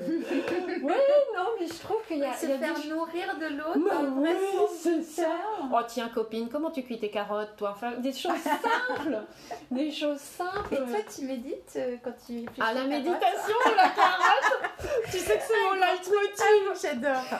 [0.84, 3.36] ouais, non, mais je trouve qu'il y a, se il y a faire des nourrir
[3.36, 4.30] de l'autre oui,
[4.72, 5.34] c'est ça.
[5.72, 7.70] Oh tiens copine, comment tu cuis tes carottes toi?
[7.72, 9.18] Enfin des choses simples,
[9.72, 10.74] des choses simples.
[10.74, 14.53] Et toi, tu médites quand tu Ah la ta méditation de la carotte
[15.14, 17.38] Tu sais que c'est mon leitmotiv J'adore.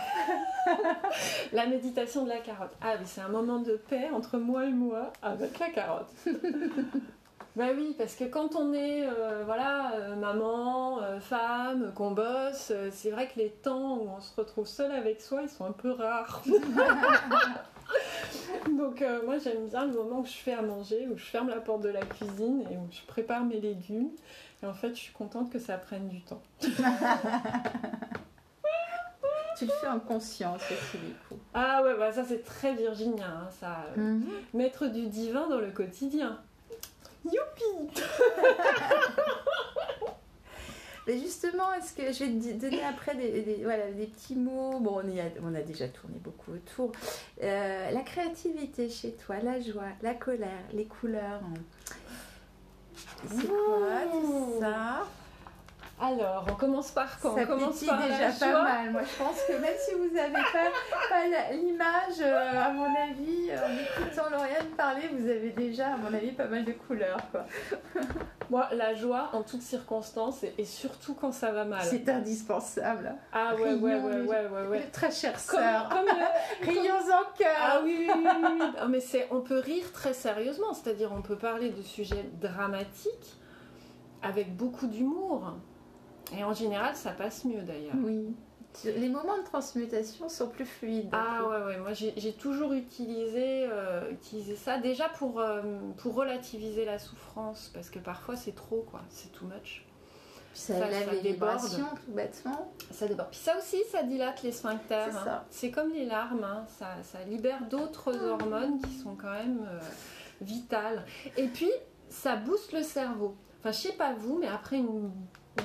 [1.53, 2.71] La méditation de la carotte.
[2.81, 6.09] Ah oui, c'est un moment de paix entre moi et moi avec la carotte.
[7.57, 12.71] bah oui, parce que quand on est euh, voilà, euh, maman, euh, femme, qu'on bosse,
[12.93, 15.73] c'est vrai que les temps où on se retrouve seul avec soi, ils sont un
[15.73, 16.45] peu rares.
[18.79, 21.49] Donc euh, moi j'aime bien le moment où je fais à manger, où je ferme
[21.49, 24.11] la porte de la cuisine et où je prépare mes légumes.
[24.63, 26.43] Et en fait, je suis contente que ça prenne du temps.
[29.57, 31.41] Tu le fais en conscience aussi, du coup.
[31.55, 33.85] Ah ouais, bah ça c'est très virginien, hein, ça.
[33.97, 34.27] euh, Mhm.
[34.53, 36.41] Mettre du divin dans le quotidien.
[37.25, 37.95] Youpi
[41.07, 44.81] Mais justement, est-ce que je vais te donner après des, des- voilà, des petits mots
[44.81, 46.93] Bon, on, y a, on a déjà tourné beaucoup autour.
[47.43, 51.41] Euh, la créativité chez toi, la joie, la colère, les couleurs.
[53.29, 55.07] C'est quoi tout ça?
[56.01, 58.91] Alors, on commence par quoi Ça On commence par déjà pas mal.
[58.91, 63.59] Moi, je pense que même si vous n'avez pas, l'image, euh, à mon avis, euh,
[63.65, 67.19] en écoutant Lauriane parler, vous avez déjà, à mon avis, pas mal de couleurs.
[67.31, 67.45] Quoi.
[68.51, 71.81] Moi, la joie en toutes circonstances et, et surtout quand ça va mal.
[71.83, 73.15] C'est indispensable.
[73.33, 74.91] Ah ouais, ouais, Rions, ouais, le- ouais, ouais, ouais.
[74.93, 75.89] Très chère sœur.
[75.89, 77.57] comme le- Rions en cœur.
[77.59, 81.71] Ah oui, oui, oui, mais c'est, on peut rire très sérieusement, c'est-à-dire on peut parler
[81.71, 83.37] de sujets dramatiques
[84.23, 85.55] avec beaucoup d'humour.
[86.33, 87.95] Et en général, ça passe mieux d'ailleurs.
[88.03, 88.35] Oui.
[88.85, 91.09] Les moments de transmutation sont plus fluides.
[91.13, 95.63] Ah ouais, ouais, moi j'ai toujours utilisé, euh, utilisé ça déjà pour, euh,
[95.99, 99.87] pour relativiser la souffrance, parce que parfois c'est trop, quoi, c'est too much.
[100.55, 101.61] Ça, Ça- ça déborde.
[101.61, 102.73] tout bêtement.
[102.91, 103.31] Ça déborde.
[103.31, 105.09] Puis ça aussi, ça dilate les sphincters.
[105.11, 105.23] C'est hein.
[105.25, 105.45] ça.
[105.51, 106.65] C'est comme les larmes, hein.
[106.79, 109.81] ça, ça libère d'autres hormones qui sont quand même euh,
[110.41, 111.05] vitales.
[111.37, 111.71] Et puis,
[112.09, 113.37] ça booste le cerveau.
[113.61, 115.11] Enfin, je sais pas vous, mais après une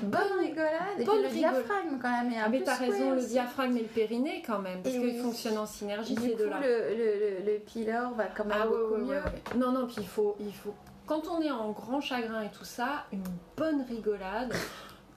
[0.03, 0.99] Bonne rigolade.
[0.99, 1.53] Et bonne puis le rigolade.
[1.63, 2.31] diaphragme, quand même.
[2.31, 5.03] est un Ah, mais t'as raison, le diaphragme et le périnée quand même, parce qu'ils
[5.03, 5.17] oui.
[5.19, 6.59] fonctionnent en synergie, Du ces coup, deux-là.
[6.61, 9.07] le, le, le, le pylore va quand même Ah beaucoup ouais, mieux.
[9.15, 9.57] ouais.
[9.57, 10.73] Non, non, puis il faut, il faut.
[11.07, 13.23] Quand on est en grand chagrin et tout ça, une
[13.57, 14.53] bonne rigolade,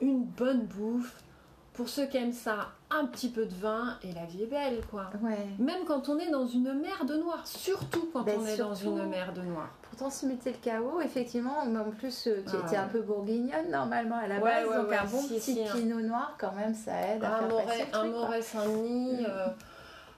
[0.00, 1.14] une bonne bouffe,
[1.74, 4.80] pour ceux qui aiment ça, un petit peu de vin et la vie est belle,
[4.90, 5.10] quoi.
[5.22, 5.38] Ouais.
[5.58, 8.74] Même quand on est dans une mer de noir, surtout quand Ben, on est dans
[8.74, 9.68] une mer de noir.
[9.82, 12.76] Pourtant, se mettait le chaos, effectivement, mais en plus, euh, tu Ah étais ouais.
[12.76, 15.72] un peu bourguignonne normalement à la base, ouais, donc un bon si, petit si, hein.
[15.72, 19.26] pinot noir, quand même, ça aide à Un faire un Saint-Denis, Mm.
[19.28, 19.46] euh,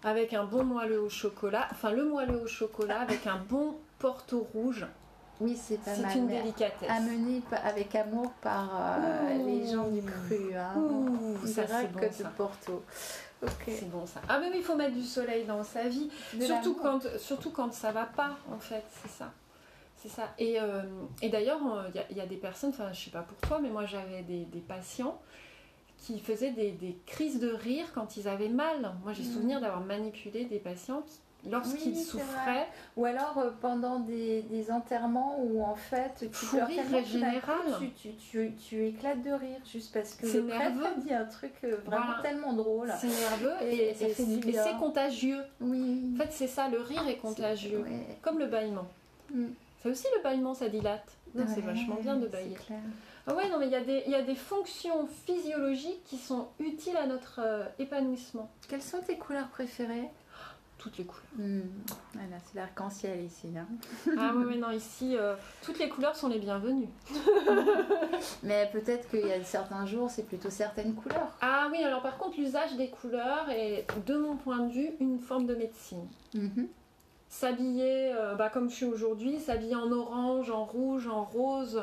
[0.03, 4.47] avec un bon moelleux au chocolat, enfin le moelleux au chocolat avec un bon Porto
[4.53, 4.87] rouge.
[5.41, 6.17] Oui, c'est pas C'est mal.
[6.17, 6.89] une mais délicatesse.
[6.89, 10.55] Amené pa- avec amour par euh, les gens du cru.
[10.57, 10.75] Hein.
[11.45, 12.29] C'est bon que de ça.
[12.37, 12.83] Porto.
[13.43, 13.51] Ok.
[13.67, 14.21] C'est bon ça.
[14.29, 16.09] Ah mais oui, il faut mettre du soleil dans sa vie.
[16.35, 19.33] De Surtout quand, surtout quand ça va pas, en fait, c'est ça.
[19.97, 20.29] C'est ça.
[20.39, 20.83] Et, euh,
[21.21, 21.59] et d'ailleurs,
[21.89, 23.71] il y, a- il y a des personnes, enfin, je sais pas pour toi, mais
[23.71, 25.21] moi j'avais des, des patients
[25.99, 28.93] qui faisaient des, des crises de rire quand ils avaient mal.
[29.03, 29.33] Moi j'ai Mhm.
[29.33, 31.19] souvenir d'avoir manipulé des patients qui,
[31.51, 32.67] lorsqu'ils Oui, c'est souffraient,
[32.97, 36.57] Ou alors euh, pendant des, des enterrements où en fait tu coup,
[37.79, 40.87] Tu, tu, tu, tu éclates de rire juste parce que C'est le prêtre nerveux.
[40.87, 42.23] a dit un truc euh, vraiment Voilà.
[42.23, 42.93] tellement drôle.
[42.99, 45.41] c'est nerveux Et c'est contagieux.
[45.61, 46.13] Oui.
[46.15, 47.81] En fait, c'est ça, le rire est contagieux.
[47.81, 48.17] Ouais.
[48.23, 48.87] Comme le bâillement.
[49.33, 49.47] Mm.
[49.83, 51.05] Ça aussi, le bâillement, ça dilate.
[51.35, 52.57] Non, c'est Ouais, vachement bien de c'est bailler.
[53.27, 56.17] Ah ouais, non, mais il y, a des- il y a des fonctions physiologiques qui
[56.19, 58.51] sont utiles à notre euh, épanouissement.
[58.69, 60.11] Quelles sont tes couleurs préférées?
[60.85, 61.63] Toutes les couleurs.
[62.13, 63.49] Voilà, c'est l'arc-en-ciel ici.
[63.57, 63.67] hein.
[64.19, 66.91] ah oui, mais non, ici, euh, toutes les couleurs sont les bienvenues.
[68.43, 71.35] Mais peut-être qu'il y a certains jours, c'est plutôt certaines couleurs.
[71.41, 75.21] Ah oui, alors par contre, l'usage des couleurs est, de mon point de vue, une
[75.21, 76.07] forme de médecine.
[76.35, 76.69] Mhm.
[77.31, 81.83] S'habiller, euh, bah, comme je suis aujourd'hui, s'habiller en orange, en rouge, en rose,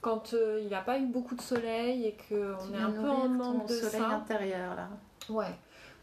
[0.00, 3.08] quand euh, il n'y a pas eu beaucoup de soleil et qu'on est un peu
[3.08, 4.10] en manque de soleil ça.
[4.10, 4.88] intérieur là.
[5.28, 5.58] Ouais.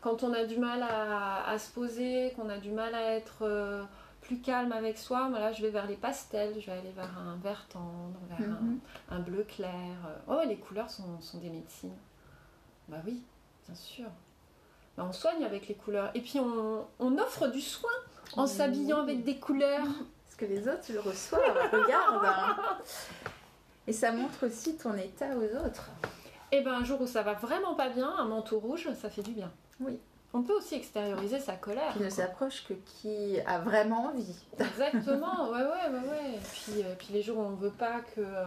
[0.06, 3.38] Quand on a du mal à, à se poser, qu'on a du mal à être
[3.41, 3.84] euh,
[4.22, 7.66] plus calme avec soi, je vais vers les pastels, je vais aller vers un vert
[7.70, 8.80] tendre, vers Mhm.
[9.10, 9.95] un, un bleu clair.
[10.28, 11.95] Oh, les couleurs sont, sont des médecines.
[12.88, 13.24] Bah oui,
[13.66, 14.06] bien sûr.
[14.95, 16.12] Bah, on soigne avec les couleurs.
[16.14, 17.89] Et puis on, on offre du soin
[18.38, 19.88] en s'habillant avec des couleurs.
[20.26, 21.41] Parce que les autres le reçoivent,
[21.72, 22.24] regarde.
[22.24, 22.58] hein.
[23.88, 25.89] Et ça montre aussi ton état aux autres.
[26.51, 29.24] Et ben un jour où ça va vraiment pas bien, un manteau rouge, ça fait
[29.24, 29.51] du bien.
[29.80, 29.99] Oui.
[30.34, 31.93] On peut aussi extérioriser sa colère.
[31.93, 34.36] Qui ne s'approche que qui a vraiment envie.
[34.59, 36.39] Exactement, ouais, ouais, ouais, ouais.
[36.51, 38.43] Puis, euh, puis les jours où on veut pas que euh,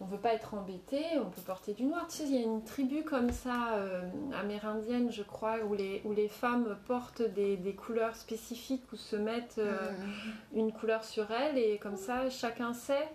[0.00, 2.06] on, on veut pas être embêté, on peut porter du noir.
[2.08, 4.00] Tu sais, il y a une tribu comme ça, euh,
[4.40, 9.16] amérindienne, je crois, où les, où les femmes portent des, des couleurs spécifiques ou se
[9.16, 10.32] mettent Mhm.
[10.54, 13.08] une couleur sur elles et comme ça, chacun sait.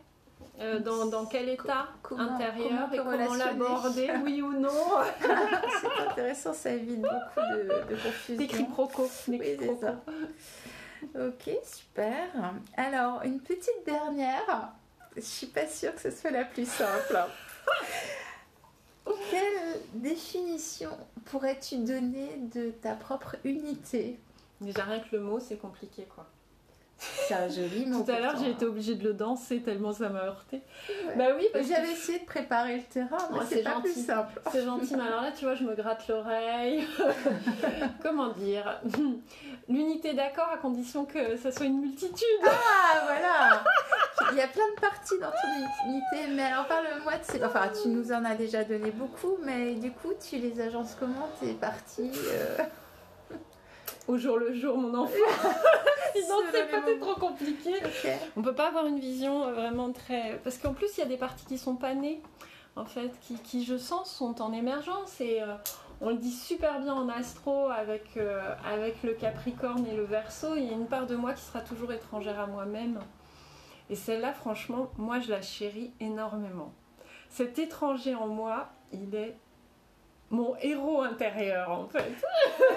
[0.59, 4.69] Euh, dans, dans quel état comment- intérieur comment te et comment l'aborder, oui ou non.
[5.21, 8.37] c'est intéressant, ça évite beaucoup de, de confusion.
[8.37, 9.09] Des quiproquos.
[9.29, 9.95] Oui, c'est ça.
[11.15, 12.27] Ok, super.
[12.75, 14.73] Alors, une petite dernière.
[15.15, 17.17] Je suis pas sûre que ce soit la plus simple.
[19.31, 20.91] Quelle définition
[21.25, 24.19] pourrais-tu donner de ta propre unité?
[24.61, 26.25] Déjà rien que le mot, c'est compliqué quoi.
[26.99, 27.85] C'est un joli.
[27.89, 30.61] Tout à l'heure, j'ai été obligée de le danser tellement ça m'a heurté.
[31.07, 31.15] Ouais.
[31.15, 33.93] Bah oui, que J'avais essayé de préparer le terrain, mais Oh, c'est c'est pas gentil.
[33.93, 34.41] plus simple.
[34.51, 34.95] c'est gentil.
[34.97, 36.85] Mais alors là, tu vois, je me gratte l'oreille.
[38.03, 38.81] Comment dire?
[39.69, 42.27] L'unité d'accord à condition que ça soit une multitude.
[42.45, 43.63] Ah, voilà
[44.31, 47.43] Il y a plein de parties dans ton unité, mais alors parle-moi de ces...
[47.45, 51.29] Enfin, tu nous en as déjà donné beaucoup, mais du coup, tu les agences comment
[51.39, 52.57] tes parties euh,
[54.09, 55.13] Au jour le jour, mon enfant.
[56.15, 57.75] Sinon, c'est peut-être trop compliqué.
[57.75, 58.11] Ok.
[58.35, 60.39] On peut pas avoir une vision euh, vraiment très.
[60.43, 62.19] Parce qu'en plus, il y a des parties qui sont pas nées,
[62.75, 65.21] en fait, qui, qui, je sens, sont en émergence.
[65.21, 65.53] Et euh,
[66.01, 70.55] on le dit super bien en astro avec, euh, avec le Capricorne et le Verseau.
[70.55, 72.99] Il y a une part de moi qui sera toujours étrangère à moi-même.
[73.91, 76.73] Et celle-là, franchement, moi, je la chéris énormément.
[77.29, 79.37] Cet étranger en moi, il est
[80.31, 82.13] mon héros intérieur, en fait.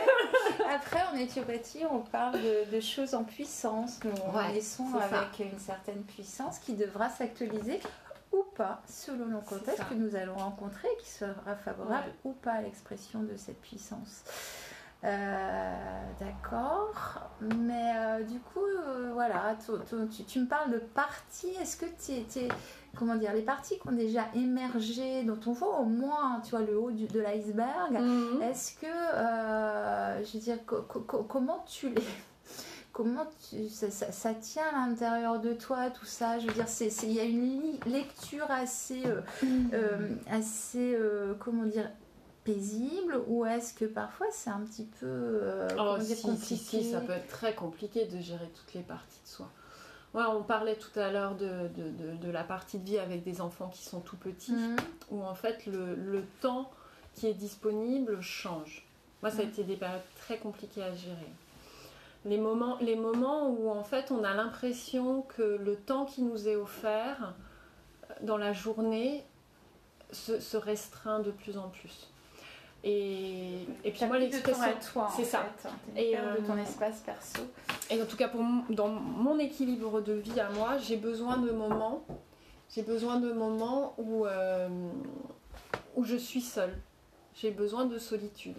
[0.70, 4.00] Après, en éthiopathie, on parle de, de choses en puissance.
[4.04, 4.84] Nous Ouais, ça.
[5.18, 7.80] avec une certaine puissance qui devra s'actualiser
[8.32, 12.14] ou pas, selon le contexte que nous allons rencontrer, qui sera favorable Ouais.
[12.24, 14.24] ou pas à l'expression de cette puissance.
[15.04, 15.74] Euh,
[16.20, 16.92] D'accord,
[17.40, 19.56] mais euh, du coup, euh, voilà,
[20.14, 21.54] tu, tu- me parles de parties.
[21.60, 22.48] Est-ce que tu es,
[22.96, 26.60] comment dire, les parties qui ont déjà émergé, dont on voit au moins, tu vois,
[26.60, 28.42] le haut du- de l'iceberg, Mhm.
[28.42, 31.94] est-ce que, euh, je veux dire, co- co- co- comment tu les...
[32.94, 36.38] Comment tu, ça, ça- ça tient à l'intérieur de toi, tout ça?
[36.38, 39.22] Je veux dire, c'est- il y a une lecture assez, euh,
[39.72, 41.88] euh, assez euh, comment dire,
[42.44, 45.40] paisible ou est-ce que parfois c'est un petit peu
[45.78, 49.20] Oh, dire, si, si, si, ça peut être très compliqué de gérer toutes les parties
[49.24, 49.48] de soi.
[50.14, 53.22] Ouais, on parlait tout à l'heure de, de, de- de la partie de vie avec
[53.24, 54.76] des enfants qui sont tout petits, Mhm.
[55.10, 56.70] où en fait le, le temps
[57.14, 58.86] qui est disponible change.
[59.22, 59.48] Moi, ça a Mm.
[59.48, 61.32] été des périodes très compliquées à gérer.
[62.24, 66.46] Les moments, les moments où en fait on a l'impression que le temps qui nous
[66.48, 67.32] est offert
[68.10, 69.24] euh, dans la journée
[70.12, 72.11] se, se restreint de plus en plus.
[72.84, 74.64] Et, et puis moi l'expression,
[75.14, 75.44] c'est ça.
[75.56, 75.68] fait.
[75.94, 77.42] T'as Et, perte de ton euh, espace perso.
[77.90, 81.36] et en tout cas, pour mon- dans mon équilibre de vie à moi, j'ai besoin
[81.38, 82.04] de moments,
[82.74, 84.68] j'ai besoin de moments où, euh,
[85.94, 86.76] où je suis seule.
[87.34, 88.56] J'ai besoin de solitude.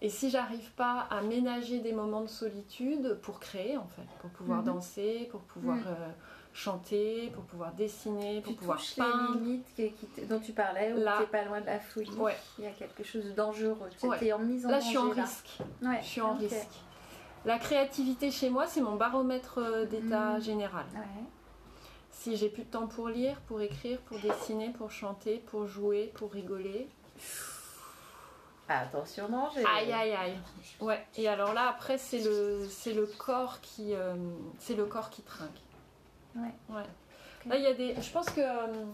[0.00, 4.30] Et si j'arrive pas à ménager des moments de solitude pour créer, en fait, pour
[4.30, 4.66] pouvoir Mhm.
[4.66, 5.84] danser, pour pouvoir Mhm.
[5.88, 6.08] euh,
[6.54, 9.34] chanter, pour pouvoir dessiner, pour Tu pouvoir touches les peindre.
[9.34, 11.16] limites qui- qui dont tu parlais, où Là.
[11.18, 12.08] t'es pas loin de la folie.
[12.12, 12.36] Ouais.
[12.58, 13.76] Il y a quelque chose de dangereux.
[13.98, 14.24] Tu Ouais.
[14.24, 14.84] es en mise en Là, danger.
[14.86, 15.22] je suis en là.
[15.24, 15.58] risque.
[15.82, 16.68] Ouais, Je suis en risque.
[17.44, 20.42] La créativité chez moi, c'est mon baromètre euh, d'état Mhm.
[20.42, 20.86] général.
[20.94, 21.24] Ouais.
[22.12, 26.12] Si j'ai plus de temps pour lire, pour écrire, pour dessiner, pour chanter, pour jouer,
[26.14, 26.88] pour rigoler.
[28.66, 29.62] Attention, danger.
[29.76, 30.38] Aïe aïe aïe.
[30.80, 31.04] Ouais.
[31.16, 34.14] Et alors là après c'est le c'est le corps qui euh,
[34.58, 35.50] c'est le corps qui trinque.
[36.36, 36.54] Ouais.
[36.70, 36.82] Ouais.
[37.46, 38.84] Là il y a des je pense que euh,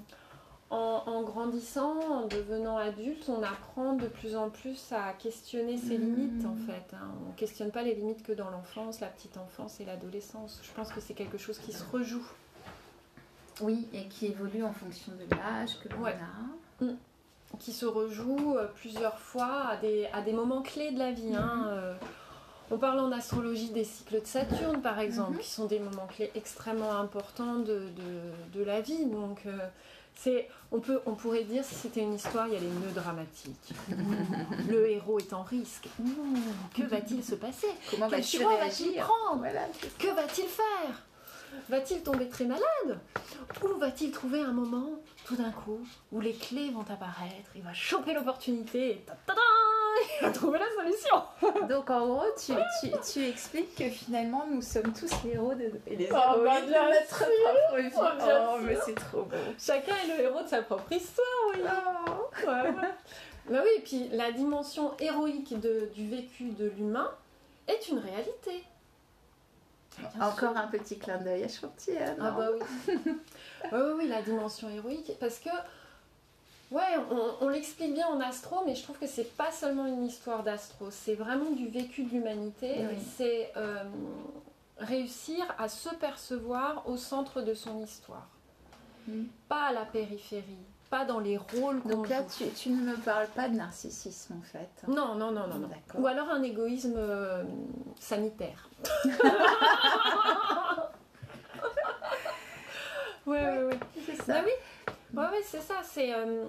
[0.70, 5.98] en, en grandissant, en devenant adulte, on apprend de plus en plus à questionner ses
[5.98, 6.16] Mhm.
[6.16, 6.94] limites en fait.
[6.94, 7.08] hein.
[7.28, 10.60] On questionne pas les limites que dans l'enfance, la petite enfance et l'adolescence.
[10.62, 12.26] Je pense que c'est quelque chose qui se rejoue.
[13.62, 16.16] Oui, et qui évolue en fonction de l'âge que l'on Ouais.
[16.80, 16.84] a.
[17.58, 21.34] qui se rejoue euh, plusieurs fois à des, à des moments clés de la vie.
[21.34, 21.66] hein.
[21.68, 21.94] Euh,
[22.70, 25.38] on parle en astrologie des cycles de Saturne, par exemple, Mhm.
[25.38, 27.88] qui sont des moments clés extrêmement importants de,
[28.54, 29.06] de- de la vie.
[29.06, 29.56] Donc, euh,
[30.14, 32.92] c'est, on, peut, on pourrait dire, si c'était une histoire, il y a les nœuds
[32.94, 33.72] dramatiques.
[34.68, 35.88] Le héros est en risque.
[36.76, 37.68] Que va-t-il se passer?
[37.90, 39.04] Comment va-t-il réagir?
[39.04, 39.38] prendre?
[39.40, 39.62] Voilà.
[39.98, 41.02] Que va-t-il faire?
[41.68, 43.00] Va-t-il tomber très malade?
[43.64, 44.90] Ou va-t-il trouver un moment,
[45.24, 45.80] tout d'un coup,
[46.12, 49.04] où les clés vont apparaître Il va choper l'opportunité et
[50.22, 54.92] Va trouver la solution Donc en gros, tu, tu, tu expliques que finalement nous sommes
[54.92, 57.26] tous les héros de, et les Oh, héroïnes bah, de notre sûr.
[57.44, 57.90] propre vie.
[57.96, 59.36] Oh, Oh, mais c'est trop beau.
[59.58, 62.46] Chacun est le héros de sa propre histoire, oui Oh.
[62.46, 62.94] Ouais, ouais.
[63.48, 67.10] Bah oui, et puis la dimension héroïque de- du vécu de l'humain
[67.66, 68.64] est une réalité.
[69.98, 70.58] Bien Encore sûr.
[70.58, 71.98] un petit clin d'œil à Chantier.
[72.20, 72.60] Ah bah oui.
[73.04, 73.12] oui,
[73.72, 75.12] oui, oui, la dimension héroïque.
[75.18, 75.50] Parce que,
[76.70, 80.04] ouais, on, on l'explique bien en astro, mais je trouve que c'est pas seulement une
[80.06, 82.74] histoire d'astro, c'est vraiment du vécu de l'humanité.
[82.78, 82.98] Oui.
[83.16, 83.82] C'est euh,
[84.78, 88.28] réussir à se percevoir au centre de son histoire.
[89.08, 89.24] Mm.
[89.48, 90.44] Pas à la périphérie,
[90.90, 92.44] pas dans les rôles qu'on Donc là, joue.
[92.44, 94.68] tu, tu ne me parles pas de narcissisme en fait.
[94.88, 95.68] Non, non, non, non, non.
[95.98, 97.44] Ou alors un égoïsme euh,
[97.98, 98.68] sanitaire.
[103.26, 103.78] ouais, ouais, ouais.
[104.06, 104.42] C'est Bah ça.
[105.14, 105.82] Oui, ouais, c'est ça.
[105.82, 106.46] C'est euh,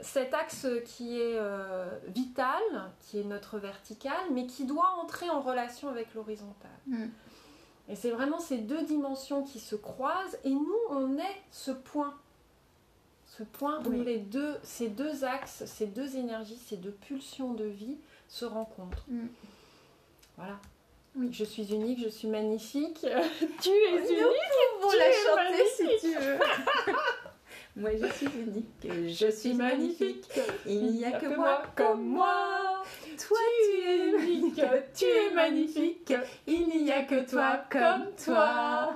[0.00, 2.60] cet axe qui est euh, vital,
[3.00, 6.70] qui est notre vertical, mais qui doit entrer en relation avec l'horizontal.
[6.86, 7.06] Mm.
[7.88, 12.14] Et c'est vraiment ces deux dimensions qui se croisent, et nous, on est ce point.
[13.26, 17.64] Ce point où les deux, ces deux axes, ces deux énergies, ces deux pulsions de
[17.64, 17.96] vie
[18.28, 19.04] se rencontrent.
[19.08, 19.26] Mm.
[20.36, 20.58] Voilà.
[21.14, 21.28] Oui.
[21.32, 23.00] Je suis unique, je suis magnifique.
[23.60, 24.52] tu es Nous unique.
[24.80, 26.38] pouvons Tu la chanter si tu veux.
[27.74, 28.66] Moi, je suis unique.
[29.08, 30.28] Je suis magnifique.
[30.66, 32.84] Il n'y a que moi comme moi.
[33.16, 34.60] Toi, tu es unique.
[34.94, 36.12] Tu es magnifique.
[36.46, 38.92] Il n'y a que toi comme toi.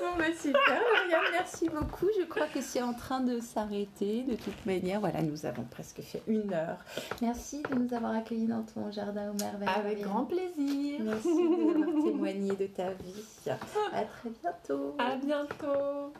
[0.00, 2.06] Bon, bah super, Lauriane, merci beaucoup.
[2.18, 4.22] Je crois que c'est en train de s'arrêter.
[4.22, 6.78] De toute manière, voilà, nous avons presque fait une heure.
[7.20, 9.68] Merci de nous avoir accueillis dans ton jardin aux merveilles.
[9.76, 11.00] Avec grand plaisir.
[11.00, 13.50] Merci d'avoir témoigné de ta vie.
[13.92, 14.94] À très bientôt.
[14.98, 16.12] À bientôt.